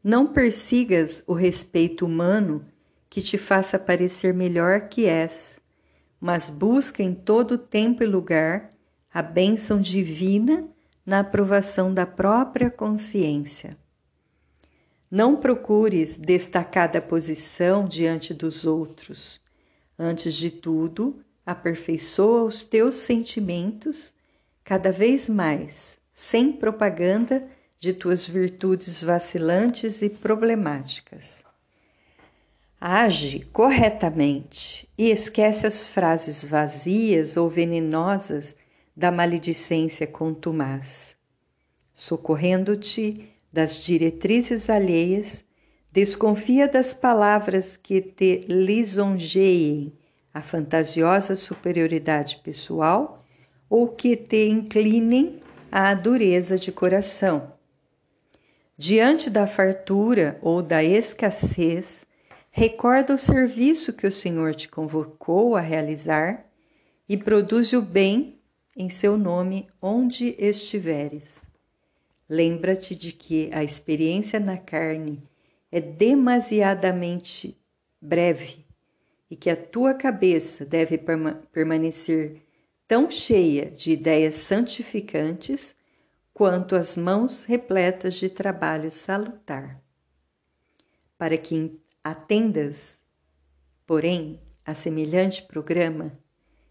Não 0.00 0.28
persigas 0.28 1.24
o 1.26 1.32
respeito 1.32 2.06
humano 2.06 2.64
que 3.10 3.20
te 3.20 3.36
faça 3.36 3.80
parecer 3.80 4.32
melhor 4.32 4.82
que 4.82 5.06
és, 5.06 5.58
mas 6.20 6.48
busca 6.48 7.02
em 7.02 7.12
todo 7.12 7.58
tempo 7.58 8.04
e 8.04 8.06
lugar 8.06 8.70
a 9.12 9.20
bênção 9.22 9.80
divina 9.80 10.72
na 11.08 11.20
aprovação 11.20 11.90
da 11.94 12.04
própria 12.04 12.70
consciência. 12.70 13.78
Não 15.10 15.36
procures 15.36 16.18
destacada 16.18 17.00
posição 17.00 17.88
diante 17.88 18.34
dos 18.34 18.66
outros. 18.66 19.40
Antes 19.98 20.34
de 20.34 20.50
tudo, 20.50 21.18
aperfeiçoa 21.46 22.42
os 22.42 22.62
teus 22.62 22.96
sentimentos 22.96 24.12
cada 24.62 24.92
vez 24.92 25.30
mais, 25.30 25.96
sem 26.12 26.52
propaganda 26.52 27.48
de 27.80 27.94
tuas 27.94 28.28
virtudes 28.28 29.02
vacilantes 29.02 30.02
e 30.02 30.10
problemáticas. 30.10 31.42
Age 32.78 33.48
corretamente 33.50 34.86
e 34.98 35.10
esquece 35.10 35.66
as 35.66 35.88
frases 35.88 36.44
vazias 36.44 37.38
ou 37.38 37.48
venenosas 37.48 38.54
da 38.98 39.12
maledicência 39.12 40.08
contumaz. 40.08 41.14
Socorrendo-te 41.94 43.32
das 43.52 43.76
diretrizes 43.84 44.68
alheias, 44.68 45.44
desconfia 45.92 46.66
das 46.66 46.92
palavras 46.94 47.76
que 47.76 48.00
te 48.00 48.44
lisonjeiem 48.48 49.92
a 50.34 50.42
fantasiosa 50.42 51.36
superioridade 51.36 52.40
pessoal 52.42 53.24
ou 53.70 53.86
que 53.86 54.16
te 54.16 54.48
inclinem 54.48 55.40
à 55.70 55.94
dureza 55.94 56.58
de 56.58 56.72
coração. 56.72 57.52
Diante 58.76 59.30
da 59.30 59.46
fartura 59.46 60.40
ou 60.42 60.60
da 60.60 60.82
escassez, 60.82 62.04
recorda 62.50 63.14
o 63.14 63.18
serviço 63.18 63.92
que 63.92 64.08
o 64.08 64.12
Senhor 64.12 64.56
te 64.56 64.68
convocou 64.68 65.54
a 65.54 65.60
realizar 65.60 66.44
e 67.08 67.16
produz 67.16 67.72
o 67.72 67.80
bem 67.80 68.37
em 68.78 68.88
seu 68.88 69.18
nome 69.18 69.68
onde 69.82 70.36
estiveres. 70.38 71.42
Lembra-te 72.28 72.94
de 72.94 73.12
que 73.12 73.50
a 73.52 73.64
experiência 73.64 74.38
na 74.38 74.56
carne 74.56 75.20
é 75.72 75.80
demasiadamente 75.80 77.60
breve 78.00 78.64
e 79.28 79.34
que 79.34 79.50
a 79.50 79.56
tua 79.56 79.94
cabeça 79.94 80.64
deve 80.64 80.96
permanecer 81.50 82.40
tão 82.86 83.10
cheia 83.10 83.68
de 83.68 83.90
ideias 83.90 84.36
santificantes 84.36 85.74
quanto 86.32 86.76
as 86.76 86.96
mãos 86.96 87.42
repletas 87.42 88.14
de 88.14 88.28
trabalho 88.28 88.92
salutar. 88.92 89.82
Para 91.18 91.36
que 91.36 91.80
atendas, 92.04 93.00
porém, 93.84 94.40
a 94.64 94.72
semelhante 94.72 95.42
programa, 95.42 96.16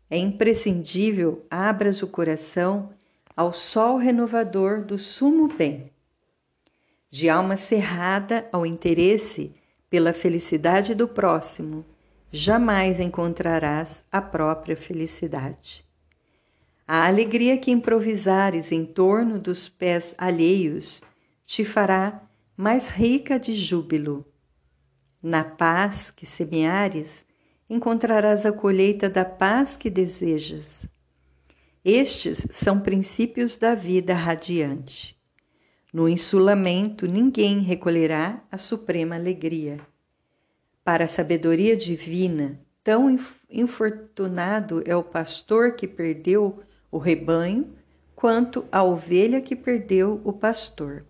é 0.09 0.17
imprescindível 0.17 1.45
abras 1.49 2.01
o 2.01 2.07
coração 2.07 2.91
ao 3.35 3.53
sol 3.53 3.97
renovador 3.97 4.83
do 4.83 4.97
sumo 4.97 5.47
bem. 5.47 5.91
De 7.09 7.29
alma 7.29 7.55
cerrada 7.55 8.47
ao 8.51 8.65
interesse 8.65 9.53
pela 9.89 10.13
felicidade 10.13 10.95
do 10.95 11.07
próximo, 11.07 11.85
jamais 12.31 12.99
encontrarás 12.99 14.03
a 14.11 14.21
própria 14.21 14.75
felicidade. 14.75 15.85
A 16.87 17.05
alegria 17.05 17.57
que 17.57 17.71
improvisares 17.71 18.71
em 18.71 18.85
torno 18.85 19.39
dos 19.39 19.67
pés 19.67 20.15
alheios 20.17 21.01
te 21.45 21.65
fará 21.65 22.21
mais 22.55 22.89
rica 22.89 23.39
de 23.39 23.53
júbilo. 23.53 24.25
Na 25.21 25.43
paz 25.43 26.11
que 26.11 26.25
semeares, 26.25 27.25
encontrarás 27.69 28.45
a 28.45 28.51
colheita 28.51 29.09
da 29.09 29.25
paz 29.25 29.75
que 29.75 29.89
desejas. 29.89 30.87
Estes 31.83 32.45
são 32.49 32.79
princípios 32.79 33.55
da 33.55 33.75
vida 33.75 34.13
radiante. 34.13 35.17
No 35.93 36.07
insulamento, 36.07 37.07
ninguém 37.07 37.61
recolherá 37.61 38.43
a 38.51 38.57
suprema 38.57 39.15
alegria. 39.15 39.79
Para 40.83 41.05
a 41.05 41.07
sabedoria 41.07 41.75
divina, 41.75 42.59
tão 42.83 43.17
infortunado 43.49 44.81
é 44.85 44.95
o 44.95 45.03
pastor 45.03 45.73
que 45.73 45.87
perdeu 45.87 46.61
o 46.91 46.97
rebanho, 46.97 47.73
quanto 48.15 48.65
a 48.71 48.83
ovelha 48.83 49.39
que 49.41 49.55
perdeu 49.55 50.21
o 50.23 50.33
pastor. 50.33 51.05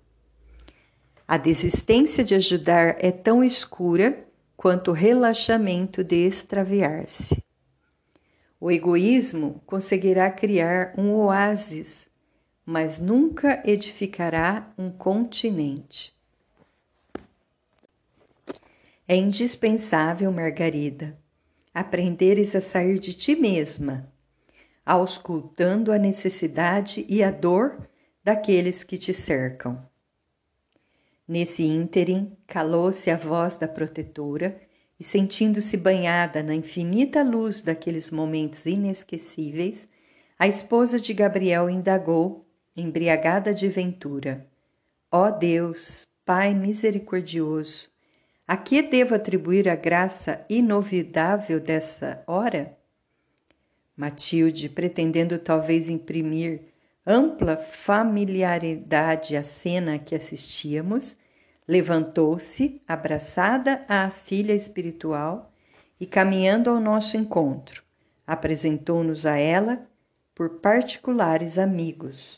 A 1.28 1.38
desistência 1.38 2.24
de 2.24 2.36
ajudar 2.36 2.98
é 3.00 3.12
tão 3.12 3.44
escura 3.44 4.27
quanto 4.58 4.92
relaxamento 4.92 6.04
de 6.04 6.16
extraviar-se. 6.16 7.44
O 8.60 8.72
egoísmo 8.72 9.62
conseguirá 9.68 10.32
criar 10.32 10.96
um 10.98 11.14
oásis, 11.14 12.10
mas 12.66 13.00
nunca 13.00 13.62
edificará 13.64 14.74
um 14.76 14.90
continente. 14.90 16.12
É 19.08 19.16
indispensável, 19.16 20.32
Margarida, 20.32 21.18
aprenderes 21.72 22.56
a 22.56 22.60
sair 22.60 22.98
de 22.98 23.14
ti 23.14 23.36
mesma, 23.36 24.12
auscultando 24.84 25.92
a 25.92 26.00
necessidade 26.00 27.06
e 27.08 27.24
a 27.24 27.30
dor 27.30 27.88
daqueles 28.24 28.84
que 28.84 28.98
te 28.98 29.14
cercam. 29.14 29.88
Nesse 31.28 31.64
ínterim, 31.64 32.38
calou-se 32.48 33.12
a 33.12 33.18
voz 33.18 33.58
da 33.58 33.68
protetora 33.68 34.62
e, 34.98 35.04
sentindo-se 35.04 35.76
banhada 35.76 36.42
na 36.42 36.56
infinita 36.56 37.22
luz 37.22 37.62
daqueles 37.62 38.10
momentos 38.10 38.66
inesquecíveis, 38.66 39.88
a 40.40 40.48
esposa 40.48 40.98
de 40.98 41.14
Gabriel 41.14 41.70
indagou, 41.70 42.46
embriagada 42.76 43.54
de 43.54 43.68
ventura: 43.68 44.48
Ó 45.12 45.30
Deus, 45.30 46.08
Pai 46.26 46.54
misericordioso, 46.54 47.90
a 48.48 48.56
que 48.56 48.82
devo 48.82 49.16
atribuir 49.16 49.68
a 49.68 49.76
graça 49.76 50.46
inovidável 50.50 51.60
dessa 51.60 52.24
hora? 52.28 52.78
Matilde, 53.96 54.70
pretendendo 54.70 55.40
talvez 55.40 55.90
imprimir 55.90 56.62
ampla 57.08 57.56
familiaridade 57.56 59.38
à 59.38 59.44
cena 59.44 59.98
que 59.98 60.14
assistíamos, 60.14 61.16
levantou-se, 61.66 62.82
abraçada 62.86 63.86
à 63.88 64.10
filha 64.10 64.54
espiritual 64.54 65.54
e, 65.98 66.06
caminhando 66.06 66.70
ao 66.70 66.82
nosso 66.82 67.16
encontro, 67.16 67.82
apresentou-nos 68.26 69.26
a 69.26 69.38
ela 69.38 69.88
por 70.36 70.60
particulares 70.60 71.58
amigos. 71.58 72.38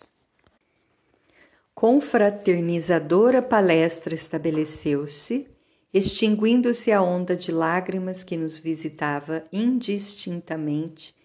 Confraternizadora 1.74 3.42
palestra 3.42 4.14
estabeleceu-se, 4.14 5.48
extinguindo-se 5.92 6.92
a 6.92 7.02
onda 7.02 7.36
de 7.36 7.52
lágrimas 7.52 8.22
que 8.24 8.38
nos 8.38 8.60
visitava 8.60 9.46
indistintamente 9.52 11.19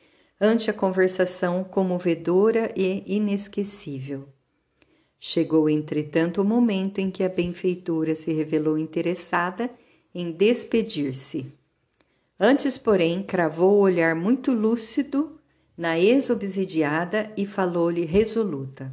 ante 0.45 0.71
a 0.71 0.75
conversação 0.75 1.65
comovedora 1.65 2.71
e 2.77 3.03
inesquecível. 3.07 4.29
Chegou, 5.19 5.71
entretanto, 5.71 6.43
o 6.43 6.45
momento 6.45 6.99
em 6.99 7.11
que 7.11 7.25
a 7.25 7.31
benfeitora 7.31 8.15
se 8.15 8.31
revelou 8.31 8.77
interessada 8.77 9.71
em 10.15 10.31
despedir-se. 10.31 11.51
Antes, 12.39 12.77
porém, 12.77 13.23
cravou 13.23 13.77
o 13.77 13.81
olhar 13.81 14.15
muito 14.15 14.53
lúcido 14.53 15.41
na 15.75 15.99
ex-obsidiada 15.99 17.33
e 17.39 17.47
falou-lhe 17.47 18.05
resoluta: 18.05 18.93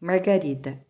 Margarida, 0.00 0.80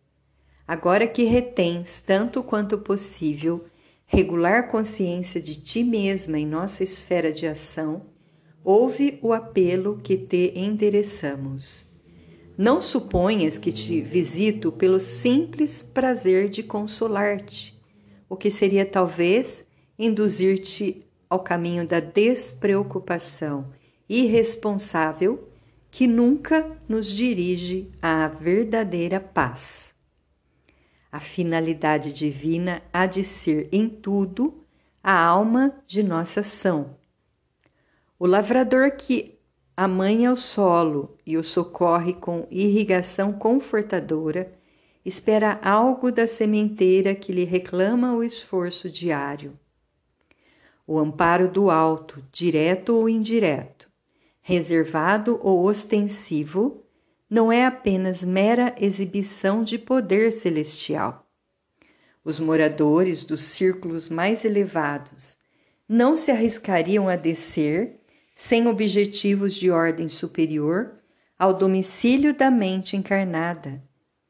agora 0.67 1.07
que 1.07 1.23
retens 1.23 2.01
tanto 2.01 2.43
quanto 2.43 2.77
possível 2.77 3.65
regular 4.05 4.67
consciência 4.69 5.41
de 5.41 5.59
ti 5.59 5.83
mesma 5.83 6.37
em 6.37 6.45
nossa 6.45 6.83
esfera 6.83 7.31
de 7.31 7.47
ação, 7.47 8.05
ouve 8.67 9.17
o 9.21 9.31
apelo 9.31 9.97
que 10.03 10.17
te 10.17 10.51
endereçamos. 10.53 11.85
Não 12.57 12.81
suponhas 12.81 13.57
que 13.57 13.71
te 13.71 14.01
visito 14.01 14.73
pelo 14.73 14.99
simples 14.99 15.81
prazer 15.81 16.49
de 16.49 16.61
consolar-te, 16.61 17.81
o 18.27 18.35
que 18.35 18.51
seria 18.51 18.85
talvez 18.85 19.63
induzir-te 19.97 21.07
ao 21.29 21.39
caminho 21.39 21.87
da 21.87 22.01
despreocupação 22.01 23.71
irresponsável 24.09 25.47
que 25.89 26.05
nunca 26.05 26.69
nos 26.89 27.07
dirige 27.07 27.89
à 28.01 28.27
verdadeira 28.27 29.21
paz. 29.21 29.95
A 31.09 31.21
finalidade 31.21 32.11
divina 32.11 32.81
há 32.91 33.05
de 33.05 33.23
ser 33.23 33.69
em 33.71 33.87
tudo 33.87 34.61
a 35.01 35.17
alma 35.17 35.73
de 35.87 36.03
nossa 36.03 36.41
ação. 36.41 36.96
O 38.19 38.25
lavrador 38.25 38.91
que 38.91 39.39
amanha 39.75 40.31
o 40.31 40.37
solo 40.37 41.17
e 41.25 41.37
o 41.37 41.43
socorre 41.43 42.13
com 42.13 42.47
irrigação 42.49 43.31
confortadora 43.31 44.51
espera 45.05 45.59
algo 45.61 46.11
da 46.11 46.27
sementeira 46.27 47.13
que 47.15 47.31
lhe 47.31 47.43
reclama 47.43 48.15
o 48.15 48.23
esforço 48.23 48.89
diário 48.89 49.57
o 50.87 50.97
amparo 50.97 51.51
do 51.51 51.69
alto, 51.69 52.23
direto 52.31 52.95
ou 52.95 53.09
indireto, 53.09 53.89
reservado 54.41 55.37
ou 55.43 55.65
ostensivo, 55.65 56.81
não 57.29 57.51
é 57.51 57.65
apenas 57.65 58.23
mera 58.23 58.73
exibição 58.79 59.61
de 59.61 59.77
poder 59.77 60.31
celestial. 60.31 61.27
Os 62.23 62.39
moradores 62.39 63.25
dos 63.25 63.41
círculos 63.41 64.07
mais 64.07 64.45
elevados 64.45 65.37
não 65.89 66.15
se 66.15 66.31
arriscariam 66.31 67.09
a 67.09 67.17
descer, 67.17 67.96
sem 68.39 68.67
objetivos 68.67 69.55
de 69.55 69.71
ordem 69.71 70.07
superior, 70.07 70.93
ao 71.39 71.55
domicílio 71.55 72.35
da 72.35 72.51
mente 72.51 72.95
encarnada, 72.95 73.81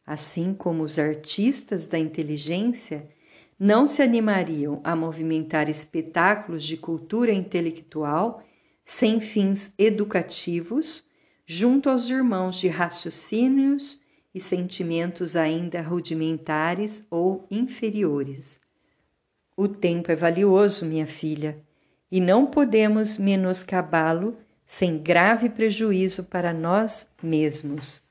assim 0.05 0.53
como 0.53 0.83
os 0.83 0.97
artistas 0.97 1.87
da 1.87 1.99
inteligência 1.99 3.09
não 3.59 3.85
se 3.85 4.01
animariam 4.01 4.79
a 4.81 4.95
movimentar 4.95 5.67
espetáculos 5.67 6.63
de 6.63 6.77
cultura 6.77 7.33
intelectual 7.33 8.41
sem 8.85 9.19
fins 9.19 9.73
educativos 9.77 11.03
junto 11.45 11.89
aos 11.89 12.09
irmãos 12.09 12.55
de 12.55 12.69
raciocínios 12.69 13.99
e 14.33 14.39
sentimentos 14.39 15.35
ainda 15.35 15.81
rudimentares 15.81 17.03
ou 17.11 17.45
inferiores. 17.51 18.57
O 19.57 19.67
tempo 19.67 20.09
é 20.13 20.15
valioso, 20.15 20.85
minha 20.85 21.05
filha, 21.05 21.61
e 22.11 22.19
não 22.21 22.45
podemos 22.45 23.17
menoscabá-lo 23.17 24.37
sem 24.65 24.97
grave 24.97 25.49
prejuízo 25.49 26.23
para 26.23 26.53
nós 26.53 27.07
mesmos. 27.21 28.01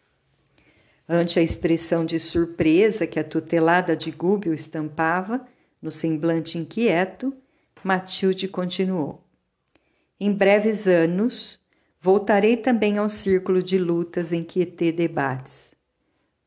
Ante 1.09 1.39
a 1.39 1.43
expressão 1.43 2.05
de 2.05 2.19
surpresa 2.19 3.07
que 3.07 3.21
a 3.21 3.25
tutelada 3.25 3.95
de 3.95 4.11
Gúbio 4.11 4.53
estampava 4.53 5.47
no 5.81 5.91
semblante 5.91 6.59
inquieto, 6.59 7.33
Matilde 7.85 8.49
continuou. 8.49 9.23
Em 10.19 10.33
breves 10.33 10.87
anos, 10.87 11.61
voltarei 12.01 12.57
também 12.57 12.99
ao 12.99 13.09
círculo 13.09 13.63
de 13.63 13.79
lutas 13.79 14.33
em 14.33 14.43
que 14.43 14.67
te 14.67 14.91
debates. 14.91 15.73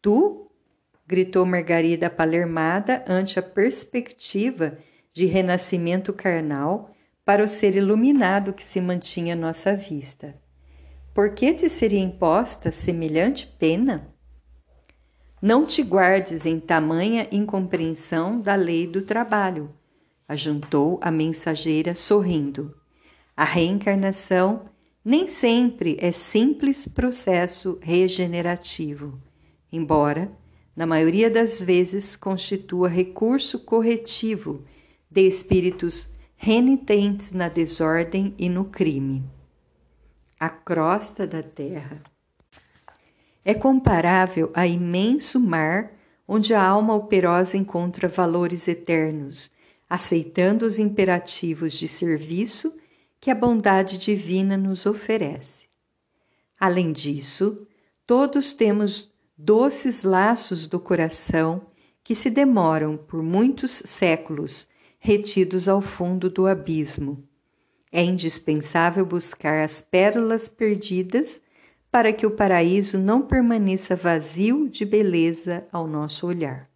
Tu? 0.02 0.46
gritou 1.08 1.46
Margarida 1.46 2.10
palermada 2.10 3.04
ante 3.08 3.40
a 3.40 3.42
perspectiva 3.42 4.78
de 5.14 5.26
renascimento 5.26 6.14
carnal 6.14 6.94
para 7.30 7.44
o 7.44 7.48
ser 7.48 7.76
iluminado 7.76 8.54
que 8.54 8.66
se 8.66 8.82
mantinha 8.82 9.36
à 9.36 9.38
nossa 9.38 9.76
vista. 9.76 10.36
Por 11.14 11.36
que 11.36 11.54
te 11.54 11.70
seria 11.70 12.00
imposta 12.00 12.72
semelhante 12.72 13.46
pena? 13.46 14.12
Não 15.40 15.64
te 15.64 15.84
guardes 15.84 16.48
em 16.48 16.60
tamanha 16.60 17.28
incompreensão 17.32 18.42
da 18.42 18.56
lei 18.56 18.88
do 18.88 19.04
trabalho, 19.04 19.70
ajuntou 20.28 20.98
a 21.04 21.12
mensageira 21.12 21.94
sorrindo. 21.94 22.76
A 23.38 23.44
reencarnação 23.44 24.66
nem 25.06 25.28
sempre 25.28 26.00
é 26.02 26.12
simples 26.12 26.88
processo 26.88 27.78
regenerativo, 27.80 29.22
embora, 29.72 30.32
na 30.76 30.88
maioria 30.88 31.30
das 31.30 31.62
vezes, 31.62 32.16
constitua 32.16 32.88
recurso 32.90 33.60
corretivo 33.60 34.66
de 35.12 35.28
espíritos 35.28 36.09
renitentes 36.42 37.34
na 37.34 37.50
desordem 37.50 38.34
e 38.40 38.48
no 38.48 38.64
crime. 38.64 39.30
A 40.40 40.48
crosta 40.48 41.28
da 41.28 41.44
terra 41.44 42.02
é 43.44 43.54
comparável 43.54 44.50
a 44.54 44.66
imenso 44.66 45.38
mar 45.38 45.92
onde 46.26 46.54
a 46.54 46.64
alma 46.64 46.96
operosa 46.96 47.58
encontra 47.58 48.08
valores 48.08 48.70
eternos, 48.70 49.52
aceitando 49.90 50.66
os 50.66 50.80
imperativos 50.80 51.74
de 51.74 51.90
serviço 51.90 52.74
que 53.20 53.30
a 53.30 53.36
bondade 53.36 53.98
divina 53.98 54.56
nos 54.56 54.86
oferece. 54.86 55.68
Além 56.58 56.94
disso, 56.94 57.68
todos 58.08 58.54
temos 58.54 59.12
doces 59.38 60.04
laços 60.04 60.68
do 60.68 60.80
coração 60.80 61.64
que 62.02 62.16
se 62.16 62.30
demoram 62.30 62.96
por 62.96 63.22
muitos 63.22 63.82
séculos 63.84 64.70
retidos 65.00 65.70
ao 65.70 65.82
fundo 65.82 66.30
do 66.30 66.46
abismo. 66.46 67.24
É 67.92 68.04
indispensável 68.04 69.06
buscar 69.06 69.64
as 69.64 69.82
pérolas 69.82 70.48
perdidas 70.48 71.42
para 71.92 72.14
que 72.14 72.26
o 72.26 72.32
paraíso 72.32 73.00
não 73.00 73.22
permaneça 73.22 73.96
vazio 73.96 74.70
de 74.70 74.86
beleza 74.86 75.66
ao 75.72 75.88
nosso 75.88 76.28
olhar. 76.28 76.70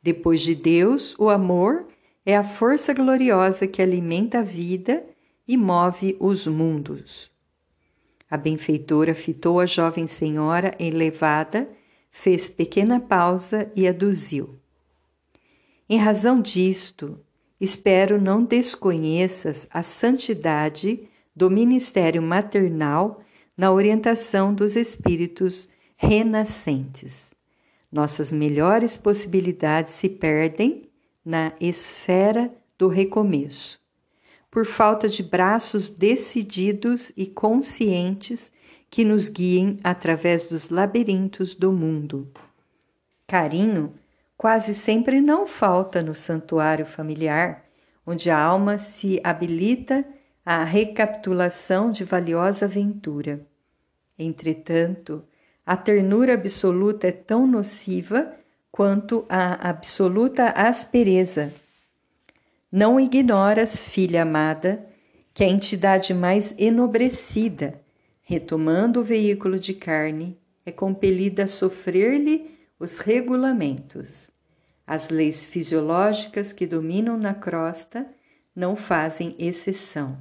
Depois 0.00 0.40
de 0.42 0.54
Deus, 0.54 1.18
o 1.18 1.30
amor 1.30 1.86
é 2.24 2.36
a 2.36 2.44
força 2.44 2.92
gloriosa 2.92 3.66
que 3.66 3.82
alimenta 3.82 4.38
a 4.38 4.42
vida 4.42 5.04
e 5.48 5.56
move 5.56 6.16
os 6.20 6.46
mundos. 6.46 7.30
A 8.30 8.36
benfeitora 8.36 9.14
fitou 9.14 9.60
a 9.60 9.66
jovem 9.66 10.06
senhora 10.06 10.72
elevada, 10.78 11.68
fez 12.10 12.48
pequena 12.48 13.00
pausa 13.00 13.70
e 13.74 13.88
aduziu. 13.88 14.58
Em 15.88 15.98
razão 15.98 16.40
disto, 16.40 17.20
espero 17.60 18.20
não 18.20 18.42
desconheças 18.42 19.66
a 19.70 19.82
santidade 19.82 21.08
do 21.36 21.50
ministério 21.50 22.22
maternal 22.22 23.20
na 23.56 23.70
orientação 23.70 24.54
dos 24.54 24.76
espíritos 24.76 25.68
renascentes. 25.96 27.30
Nossas 27.92 28.32
melhores 28.32 28.96
possibilidades 28.96 29.92
se 29.92 30.08
perdem 30.08 30.88
na 31.24 31.52
esfera 31.60 32.52
do 32.78 32.88
recomeço, 32.88 33.80
por 34.50 34.66
falta 34.66 35.08
de 35.08 35.22
braços 35.22 35.88
decididos 35.88 37.12
e 37.16 37.26
conscientes 37.26 38.52
que 38.90 39.04
nos 39.04 39.28
guiem 39.28 39.78
através 39.84 40.44
dos 40.44 40.70
labirintos 40.70 41.54
do 41.54 41.72
mundo. 41.72 42.28
Carinho 43.26 43.94
quase 44.36 44.74
sempre 44.74 45.20
não 45.20 45.46
falta 45.46 46.02
no 46.02 46.14
santuário 46.14 46.86
familiar, 46.86 47.64
onde 48.06 48.30
a 48.30 48.38
alma 48.38 48.78
se 48.78 49.20
habilita 49.24 50.04
à 50.44 50.62
recapitulação 50.62 51.90
de 51.90 52.04
valiosa 52.04 52.66
aventura. 52.66 53.46
Entretanto, 54.18 55.24
a 55.64 55.76
ternura 55.76 56.34
absoluta 56.34 57.08
é 57.08 57.12
tão 57.12 57.46
nociva 57.46 58.34
quanto 58.70 59.24
a 59.28 59.68
absoluta 59.68 60.50
aspereza. 60.50 61.52
Não 62.70 62.98
ignoras, 62.98 63.80
filha 63.80 64.22
amada, 64.22 64.84
que 65.32 65.42
a 65.42 65.48
entidade 65.48 66.12
mais 66.12 66.54
enobrecida, 66.58 67.80
retomando 68.22 69.00
o 69.00 69.04
veículo 69.04 69.58
de 69.58 69.74
carne, 69.74 70.38
é 70.66 70.72
compelida 70.72 71.44
a 71.44 71.46
sofrer-lhe 71.46 72.50
os 72.84 72.98
regulamentos. 72.98 74.30
As 74.86 75.08
leis 75.08 75.44
fisiológicas 75.44 76.52
que 76.52 76.66
dominam 76.66 77.16
na 77.16 77.32
crosta 77.32 78.06
não 78.54 78.76
fazem 78.76 79.34
exceção. 79.38 80.18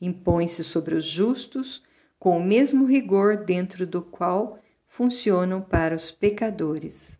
Impõe-se 0.00 0.64
sobre 0.64 0.96
os 0.96 1.04
justos 1.04 1.82
com 2.18 2.36
o 2.36 2.44
mesmo 2.44 2.84
rigor 2.84 3.44
dentro 3.44 3.86
do 3.86 4.02
qual 4.02 4.58
funcionam 4.88 5.62
para 5.62 5.94
os 5.94 6.10
pecadores. 6.10 7.18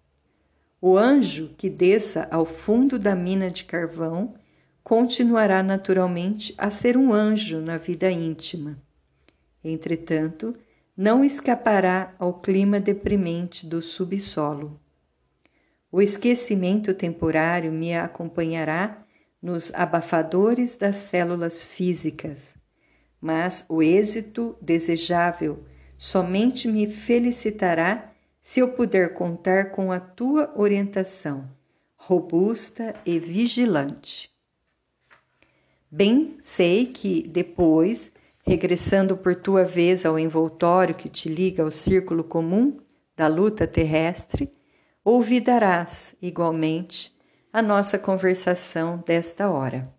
O 0.80 0.98
anjo 0.98 1.54
que 1.56 1.70
desça 1.70 2.28
ao 2.30 2.44
fundo 2.44 2.98
da 2.98 3.14
mina 3.14 3.50
de 3.50 3.64
carvão 3.64 4.34
continuará 4.82 5.62
naturalmente 5.62 6.52
a 6.58 6.70
ser 6.70 6.96
um 6.96 7.12
anjo 7.12 7.60
na 7.60 7.78
vida 7.78 8.10
íntima. 8.10 8.76
Entretanto, 9.62 10.54
não 10.96 11.24
escapará 11.24 12.14
ao 12.18 12.34
clima 12.34 12.78
deprimente 12.78 13.66
do 13.66 13.82
subsolo. 13.82 14.80
O 15.90 16.00
esquecimento 16.00 16.94
temporário 16.94 17.72
me 17.72 17.96
acompanhará 17.96 19.04
nos 19.42 19.72
abafadores 19.74 20.76
das 20.76 20.96
células 20.96 21.64
físicas, 21.64 22.54
mas 23.20 23.64
o 23.68 23.82
êxito 23.82 24.56
desejável 24.60 25.64
somente 25.96 26.68
me 26.68 26.88
felicitará 26.88 28.12
se 28.42 28.60
eu 28.60 28.68
puder 28.72 29.14
contar 29.14 29.70
com 29.70 29.90
a 29.90 29.98
tua 29.98 30.52
orientação, 30.56 31.50
robusta 31.96 32.94
e 33.06 33.18
vigilante. 33.18 34.30
Bem 35.90 36.36
sei 36.42 36.86
que 36.86 37.22
depois, 37.22 38.10
regressando 38.44 39.16
por 39.16 39.34
tua 39.34 39.64
vez 39.64 40.04
ao 40.04 40.18
envoltório 40.18 40.94
que 40.94 41.08
te 41.08 41.28
liga 41.28 41.62
ao 41.62 41.70
círculo 41.70 42.22
comum 42.22 42.78
da 43.16 43.26
luta 43.26 43.66
terrestre, 43.66 44.52
ouvidarás 45.02 46.14
igualmente 46.20 47.16
a 47.52 47.62
nossa 47.62 47.98
conversação 47.98 49.02
desta 49.06 49.50
hora. 49.50 49.90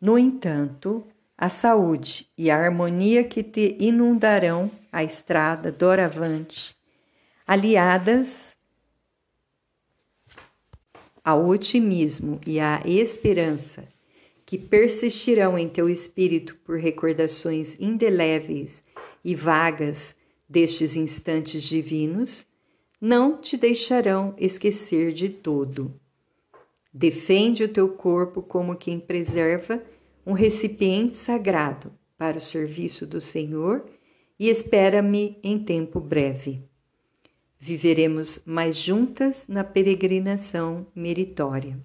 No 0.00 0.18
entanto, 0.18 1.06
a 1.36 1.48
saúde 1.50 2.30
e 2.38 2.50
a 2.50 2.56
harmonia 2.56 3.22
que 3.22 3.42
te 3.42 3.76
inundarão 3.78 4.70
a 4.90 5.04
estrada 5.04 5.70
doravante, 5.70 6.74
aliadas 7.46 8.56
ao 11.22 11.46
otimismo 11.46 12.40
e 12.46 12.60
à 12.60 12.80
esperança 12.84 13.95
que 14.46 14.56
persistirão 14.56 15.58
em 15.58 15.68
teu 15.68 15.90
espírito 15.90 16.56
por 16.64 16.78
recordações 16.78 17.76
indeléveis 17.80 18.84
e 19.24 19.34
vagas 19.34 20.14
destes 20.48 20.94
instantes 20.94 21.64
divinos, 21.64 22.46
não 23.00 23.36
te 23.36 23.56
deixarão 23.56 24.34
esquecer 24.38 25.12
de 25.12 25.28
todo. 25.28 25.92
Defende 26.94 27.64
o 27.64 27.68
teu 27.68 27.88
corpo 27.88 28.40
como 28.40 28.76
quem 28.76 29.00
preserva 29.00 29.82
um 30.24 30.32
recipiente 30.32 31.16
sagrado 31.16 31.92
para 32.16 32.38
o 32.38 32.40
serviço 32.40 33.04
do 33.04 33.20
Senhor 33.20 33.84
e 34.38 34.48
espera-me 34.48 35.38
em 35.42 35.58
tempo 35.58 35.98
breve. 35.98 36.62
Viveremos 37.58 38.40
mais 38.46 38.76
juntas 38.76 39.48
na 39.48 39.64
peregrinação 39.64 40.86
meritória. 40.94 41.76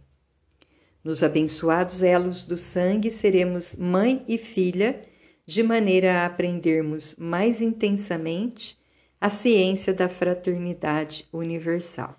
Nos 1.03 1.23
abençoados 1.23 2.03
elos 2.03 2.43
do 2.43 2.55
sangue 2.55 3.09
seremos 3.09 3.75
mãe 3.75 4.23
e 4.27 4.37
filha, 4.37 5.01
de 5.45 5.63
maneira 5.63 6.21
a 6.21 6.25
aprendermos 6.25 7.15
mais 7.17 7.61
intensamente 7.61 8.79
a 9.19 9.29
ciência 9.29 9.93
da 9.93 10.07
fraternidade 10.07 11.27
universal. 11.33 12.15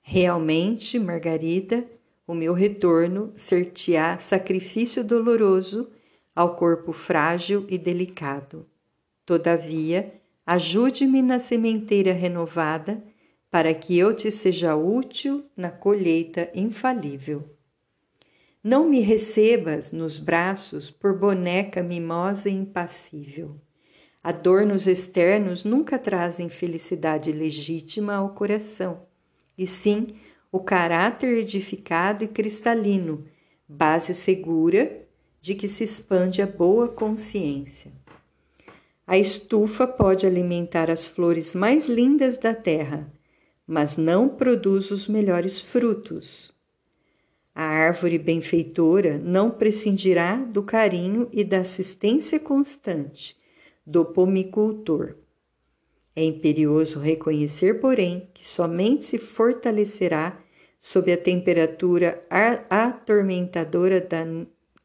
Realmente, 0.00 0.98
Margarida, 0.98 1.84
o 2.26 2.34
meu 2.34 2.52
retorno 2.52 3.32
ser-te-á 3.36 4.18
sacrifício 4.18 5.02
doloroso 5.02 5.90
ao 6.34 6.56
corpo 6.56 6.92
frágil 6.92 7.66
e 7.68 7.78
delicado. 7.78 8.66
Todavia, 9.26 10.14
ajude-me 10.46 11.22
na 11.22 11.38
sementeira 11.38 12.12
renovada, 12.12 13.02
para 13.54 13.72
que 13.72 13.96
eu 13.96 14.12
te 14.12 14.32
seja 14.32 14.74
útil 14.74 15.44
na 15.56 15.70
colheita 15.70 16.50
infalível. 16.52 17.48
Não 18.60 18.88
me 18.88 18.98
recebas 18.98 19.92
nos 19.92 20.18
braços 20.18 20.90
por 20.90 21.16
boneca 21.16 21.80
mimosa 21.80 22.48
e 22.48 22.52
impassível. 22.52 23.54
Adornos 24.24 24.88
externos 24.88 25.62
nunca 25.62 26.00
trazem 26.00 26.48
felicidade 26.48 27.30
legítima 27.30 28.16
ao 28.16 28.30
coração, 28.30 29.02
e 29.56 29.68
sim 29.68 30.16
o 30.50 30.58
caráter 30.58 31.38
edificado 31.38 32.24
e 32.24 32.26
cristalino, 32.26 33.24
base 33.68 34.14
segura 34.14 35.06
de 35.40 35.54
que 35.54 35.68
se 35.68 35.84
expande 35.84 36.42
a 36.42 36.46
boa 36.46 36.88
consciência. 36.88 37.92
A 39.06 39.16
estufa 39.16 39.86
pode 39.86 40.26
alimentar 40.26 40.90
as 40.90 41.06
flores 41.06 41.54
mais 41.54 41.86
lindas 41.86 42.36
da 42.36 42.52
terra, 42.52 43.14
mas 43.66 43.96
não 43.96 44.28
produz 44.28 44.90
os 44.90 45.08
melhores 45.08 45.60
frutos. 45.60 46.52
A 47.54 47.62
árvore 47.62 48.18
benfeitora 48.18 49.16
não 49.16 49.50
prescindirá 49.50 50.36
do 50.36 50.62
carinho 50.62 51.28
e 51.32 51.44
da 51.44 51.58
assistência 51.58 52.40
constante 52.40 53.36
do 53.86 54.04
pomicultor. 54.04 55.14
É 56.16 56.24
imperioso 56.24 56.98
reconhecer, 56.98 57.80
porém, 57.80 58.28
que 58.34 58.46
somente 58.46 59.04
se 59.04 59.18
fortalecerá 59.18 60.40
sob 60.80 61.12
a 61.12 61.16
temperatura 61.16 62.24
atormentadora 62.68 64.00
da 64.00 64.24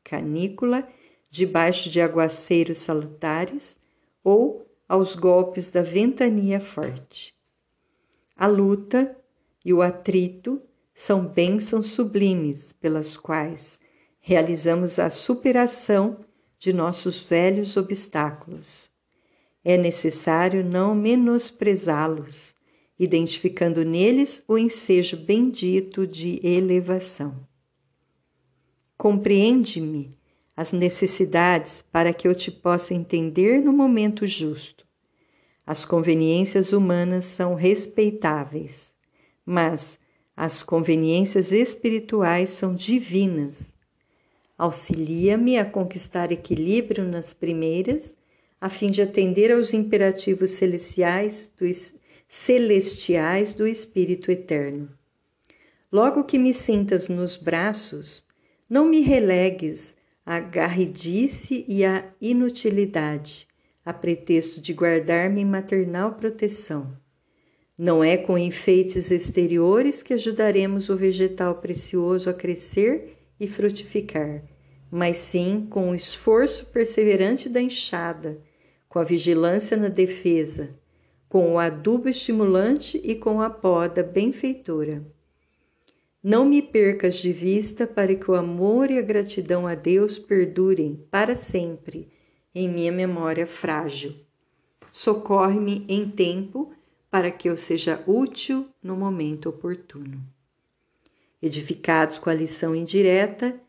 canícula, 0.03 0.87
debaixo 1.29 1.89
de 1.89 2.01
aguaceiros 2.01 2.79
salutares 2.79 3.77
ou 4.23 4.65
aos 4.87 5.15
golpes 5.15 5.69
da 5.69 5.81
ventania 5.81 6.59
forte. 6.59 7.38
A 8.41 8.47
luta 8.47 9.17
e 9.65 9.73
o 9.73 9.81
atrito 9.81 10.61
são 10.93 11.27
bênçãos 11.27 11.87
sublimes 11.87 12.71
pelas 12.71 13.17
quais 13.17 13.77
realizamos 14.17 14.97
a 14.97 15.09
superação 15.09 16.21
de 16.57 16.71
nossos 16.71 17.21
velhos 17.21 17.75
obstáculos. 17.75 18.89
É 19.61 19.75
necessário 19.75 20.63
não 20.63 20.95
menosprezá-los, 20.95 22.55
identificando 22.97 23.83
neles 23.83 24.41
o 24.47 24.57
ensejo 24.57 25.17
bendito 25.17 26.07
de 26.07 26.39
elevação. 26.41 27.45
Compreende-me 28.97 30.11
as 30.55 30.71
necessidades 30.71 31.81
para 31.91 32.13
que 32.13 32.25
eu 32.25 32.33
te 32.33 32.49
possa 32.51 32.93
entender 32.93 33.59
no 33.59 33.73
momento 33.73 34.25
justo. 34.25 34.87
As 35.69 35.85
conveniências 35.85 36.73
humanas 36.73 37.25
são 37.25 37.53
respeitáveis, 37.53 38.91
mas 39.45 39.99
as 40.35 40.63
conveniências 40.63 41.51
espirituais 41.51 42.49
são 42.49 42.73
divinas. 42.73 43.71
Auxilia-me 44.57 45.59
a 45.59 45.65
conquistar 45.65 46.31
equilíbrio 46.31 47.03
nas 47.03 47.35
primeiras, 47.35 48.15
a 48.59 48.67
fim 48.67 48.89
de 48.89 49.03
atender 49.03 49.51
aos 49.51 49.71
imperativos 49.71 50.49
celestiais 50.49 51.51
do, 51.55 51.67
celestiais 52.27 53.53
do 53.53 53.67
Espírito 53.67 54.31
Eterno. 54.31 54.89
Logo 55.91 56.23
que 56.23 56.39
me 56.39 56.51
sintas 56.51 57.07
nos 57.07 57.37
braços, 57.37 58.25
não 58.67 58.87
me 58.87 59.01
relegues 59.01 59.95
à 60.25 60.39
garridice 60.39 61.63
e 61.67 61.85
à 61.85 62.11
inutilidade, 62.19 63.47
a 63.85 63.93
pretexto 63.93 64.61
de 64.61 64.73
guardar-me 64.73 65.41
em 65.41 65.45
maternal 65.45 66.13
proteção. 66.13 66.97
Não 67.77 68.03
é 68.03 68.17
com 68.17 68.37
enfeites 68.37 69.09
exteriores 69.09 70.03
que 70.03 70.13
ajudaremos 70.13 70.89
o 70.89 70.97
vegetal 70.97 71.55
precioso 71.55 72.29
a 72.29 72.33
crescer 72.33 73.17
e 73.39 73.47
frutificar, 73.47 74.43
mas 74.91 75.17
sim 75.17 75.65
com 75.69 75.91
o 75.91 75.95
esforço 75.95 76.65
perseverante 76.65 77.47
da 77.47 77.61
enxada, 77.61 78.37
com 78.89 78.99
a 78.99 79.03
vigilância 79.03 79.77
na 79.77 79.87
defesa, 79.87 80.75
com 81.29 81.53
o 81.53 81.59
adubo 81.59 82.09
estimulante 82.09 82.99
e 83.03 83.15
com 83.15 83.41
a 83.41 83.49
poda 83.49 84.03
benfeitora. 84.03 85.05
Não 86.21 86.43
me 86.43 86.61
percas 86.61 87.15
de 87.15 87.31
vista 87.31 87.87
para 87.87 88.13
que 88.13 88.29
o 88.29 88.35
amor 88.35 88.91
e 88.91 88.97
a 88.97 89.01
gratidão 89.01 89.65
a 89.65 89.73
Deus 89.73 90.19
perdurem 90.19 91.01
para 91.09 91.33
sempre 91.33 92.09
em 92.53 92.67
minha 92.67 92.91
memória 92.91 93.45
frágil. 93.45 94.15
Socorre-me 94.91 95.85
em 95.87 96.09
tempo 96.09 96.71
para 97.09 97.31
que 97.31 97.49
eu 97.49 97.57
seja 97.57 98.03
útil 98.05 98.67
no 98.81 98.95
momento 98.95 99.49
oportuno. 99.49 100.23
Edificados 101.41 102.17
com 102.17 102.29
a 102.29 102.33
lição 102.33 102.75
indireta 102.75 103.59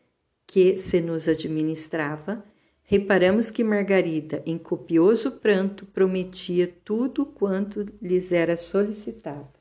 que 0.45 0.77
se 0.77 0.99
nos 0.99 1.27
administrava, 1.27 2.43
reparamos 2.83 3.49
que 3.49 3.63
Margarida, 3.63 4.43
em 4.45 4.57
copioso 4.57 5.31
pranto, 5.31 5.85
prometia 5.85 6.67
tudo 6.83 7.25
quanto 7.25 7.85
lhes 8.01 8.33
era 8.33 8.57
solicitado. 8.57 9.60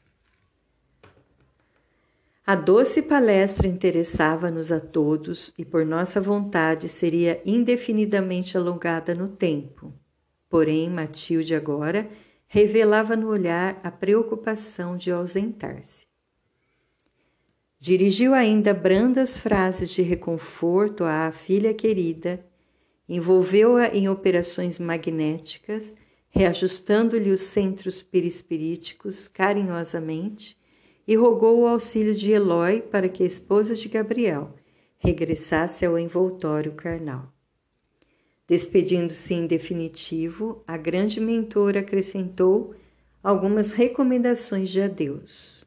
A 2.50 2.56
doce 2.56 3.00
palestra 3.00 3.68
interessava-nos 3.68 4.72
a 4.72 4.80
todos 4.80 5.54
e, 5.56 5.64
por 5.64 5.86
nossa 5.86 6.20
vontade, 6.20 6.88
seria 6.88 7.40
indefinidamente 7.46 8.58
alongada 8.58 9.14
no 9.14 9.28
tempo. 9.28 9.94
Porém, 10.48 10.90
Matilde 10.90 11.54
agora 11.54 12.10
revelava 12.48 13.14
no 13.14 13.28
olhar 13.28 13.78
a 13.84 13.90
preocupação 13.92 14.96
de 14.96 15.12
ausentar-se. 15.12 16.08
Dirigiu 17.78 18.34
ainda 18.34 18.74
brandas 18.74 19.38
frases 19.38 19.88
de 19.90 20.02
reconforto 20.02 21.04
à 21.04 21.30
filha 21.30 21.72
querida, 21.72 22.44
envolveu-a 23.08 23.96
em 23.96 24.08
operações 24.08 24.76
magnéticas, 24.76 25.94
reajustando-lhe 26.30 27.30
os 27.30 27.42
centros 27.42 28.02
perispiríticos 28.02 29.28
carinhosamente 29.28 30.58
e 31.10 31.16
rogou 31.16 31.62
o 31.62 31.66
auxílio 31.66 32.14
de 32.14 32.30
Eloy 32.30 32.82
para 32.82 33.08
que 33.08 33.24
a 33.24 33.26
esposa 33.26 33.74
de 33.74 33.88
Gabriel 33.88 34.54
regressasse 34.96 35.84
ao 35.84 35.98
envoltório 35.98 36.70
carnal. 36.70 37.34
Despedindo-se 38.46 39.34
em 39.34 39.44
definitivo, 39.44 40.62
a 40.64 40.76
grande 40.76 41.20
mentora 41.20 41.80
acrescentou 41.80 42.76
algumas 43.20 43.72
recomendações 43.72 44.68
de 44.70 44.82
adeus. 44.82 45.66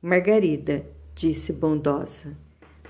Margarida, 0.00 0.86
disse 1.14 1.52
bondosa, 1.52 2.34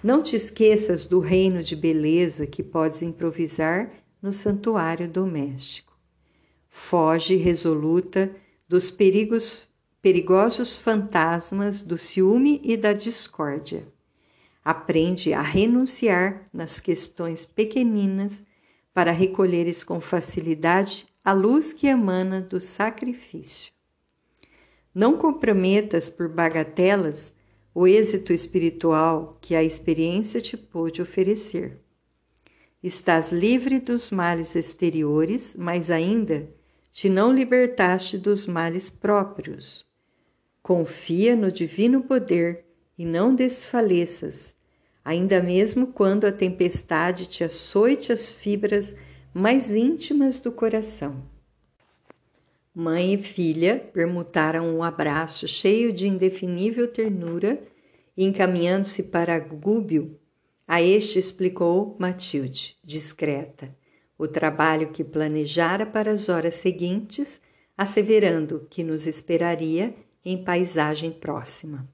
não 0.05 0.23
te 0.23 0.37
esqueças 0.37 1.05
do 1.05 1.19
reino 1.19 1.65
de 1.65 1.75
beleza 1.75 2.47
que 2.47 2.63
podes 2.63 3.03
improvisar 3.03 3.91
no 4.23 4.33
santuário 4.33 5.09
doméstico. 5.09 5.99
Foge 6.69 7.35
resoluta 7.35 8.31
dos 8.69 8.89
perigos 8.89 9.67
perigosos 10.03 10.77
fantasmas 10.77 11.81
do 11.81 11.97
ciúme 11.97 12.61
e 12.65 12.77
da 12.77 12.93
discórdia. 12.93 13.87
Aprende 14.65 15.33
a 15.33 15.41
renunciar 15.41 16.49
nas 16.53 16.81
questões 16.81 17.47
pequeninas 17.47 18.43
para 18.93 19.13
recolheres 19.13 19.85
com 19.85 20.01
facilidade 20.01 21.07
a 21.25 21.33
luz 21.33 21.73
que 21.73 21.87
emana 21.87 22.41
do 22.41 22.59
sacrifício. 22.59 23.73
Não 24.93 25.17
comprometas 25.17 26.11
por 26.11 26.29
bagatelas 26.29 27.33
o 27.73 27.87
êxito 27.87 28.33
espiritual 28.33 29.39
que 29.41 29.55
a 29.55 29.63
experiência 29.63 30.41
te 30.41 30.57
pôde 30.57 31.01
oferecer. 31.01 31.79
Estás 32.83 33.31
livre 33.31 33.79
dos 33.79 34.11
males 34.11 34.57
exteriores, 34.57 35.55
mas 35.57 35.93
ainda 35.93 36.51
te 36.91 37.09
não 37.09 37.33
libertaste 37.33 38.19
dos 38.19 38.47
males 38.47 38.91
próprios. 38.91 39.92
Confia 40.63 41.35
no 41.35 41.51
divino 41.51 42.03
poder 42.05 42.65
e 42.97 43.05
não 43.05 43.35
desfaleças, 43.35 44.55
ainda 45.05 45.43
mesmo 45.43 45.89
quando 45.89 46.25
a 46.25 46.33
tempestade 46.33 47.27
te 47.27 47.43
açoite 47.43 48.13
as 48.13 48.33
fibras 48.33 48.95
mais 49.35 49.71
íntimas 49.71 50.39
do 50.39 50.53
coração. 50.53 51.23
Mãe 52.75 53.15
e 53.15 53.19
filha 53.19 53.79
permutaram 53.93 54.67
um 54.75 54.83
abraço 54.83 55.49
cheio 55.49 55.93
de 55.93 56.07
indefinível 56.07 56.87
ternura 56.87 57.61
e, 58.17 58.25
encaminhando-se 58.25 59.03
para 59.03 59.39
Gúbio, 59.39 60.19
a 60.67 60.81
este 60.81 61.19
explicou 61.19 61.97
Matilde, 61.99 62.79
discreta, 62.83 63.77
o 64.17 64.29
trabalho 64.29 64.91
que 64.91 65.03
planejara 65.03 65.85
para 65.85 66.13
as 66.13 66.29
horas 66.29 66.55
seguintes, 66.55 67.41
asseverando 67.77 68.67
que 68.71 68.85
nos 68.85 69.07
esperaria 69.07 69.95
em 70.25 70.43
paisagem 70.43 71.11
próxima. 71.11 71.89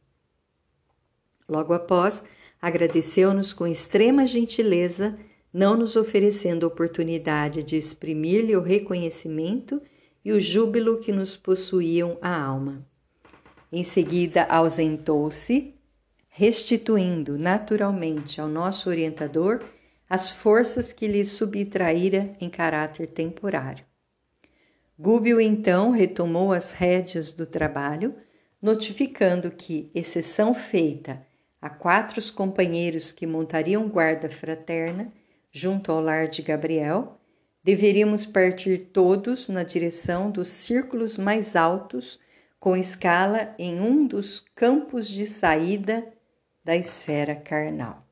Logo 1.49 1.73
após, 1.73 2.23
agradeceu-nos 2.61 3.53
com 3.53 3.67
extrema 3.67 4.27
gentileza, 4.27 5.19
não 5.53 5.77
nos 5.77 5.97
oferecendo 5.97 6.67
oportunidade 6.67 7.63
de 7.63 7.77
exprimir-lhe 7.77 8.55
o 8.55 8.61
reconhecimento 8.61 9.81
e 10.25 10.33
o 10.33 10.41
júbilo 10.41 10.99
que 10.99 11.11
nos 11.11 11.37
possuíam 11.37 12.19
a 12.21 12.39
alma. 12.39 12.87
Em 13.73 13.83
seguida, 13.83 14.45
ausentou-se, 14.45 15.75
restituindo 16.29 17.39
naturalmente 17.39 18.41
ao 18.41 18.49
nosso 18.49 18.91
orientador 18.91 19.63
as 20.09 20.31
forças 20.31 20.93
que 20.93 21.07
lhe 21.07 21.25
subtraíra 21.25 22.35
em 22.41 22.49
caráter 22.49 23.09
temporário. 23.09 23.88
Gúbio 25.01 25.41
então 25.41 25.93
retomou 25.93 26.53
as 26.53 26.73
rédeas 26.73 27.31
do 27.33 27.47
trabalho, 27.47 28.17
notificando 28.61 29.49
que, 29.49 29.93
exceção 29.95 30.53
feita 30.53 31.25
a 31.63 31.71
quatro 31.71 32.21
companheiros 32.33 33.13
que 33.13 33.25
montariam 33.25 33.89
guarda 33.89 34.29
fraterna 34.29 35.13
junto 35.53 35.93
ao 35.93 36.01
lar 36.01 36.27
de 36.27 36.43
Gabriel, 36.43 37.21
deveríamos 37.63 38.27
partir 38.27 38.91
todos 38.93 39.49
na 39.49 39.63
direção 39.63 40.33
dos 40.33 40.49
círculos 40.49 41.17
mais 41.17 41.55
altos, 41.55 42.19
com 42.59 42.77
escala 42.77 43.55
em 43.57 43.81
um 43.81 44.05
dos 44.05 44.41
campos 44.53 45.09
de 45.09 45.27
saída 45.27 46.13
da 46.65 46.75
esfera 46.75 47.37
carnal. 47.37 48.08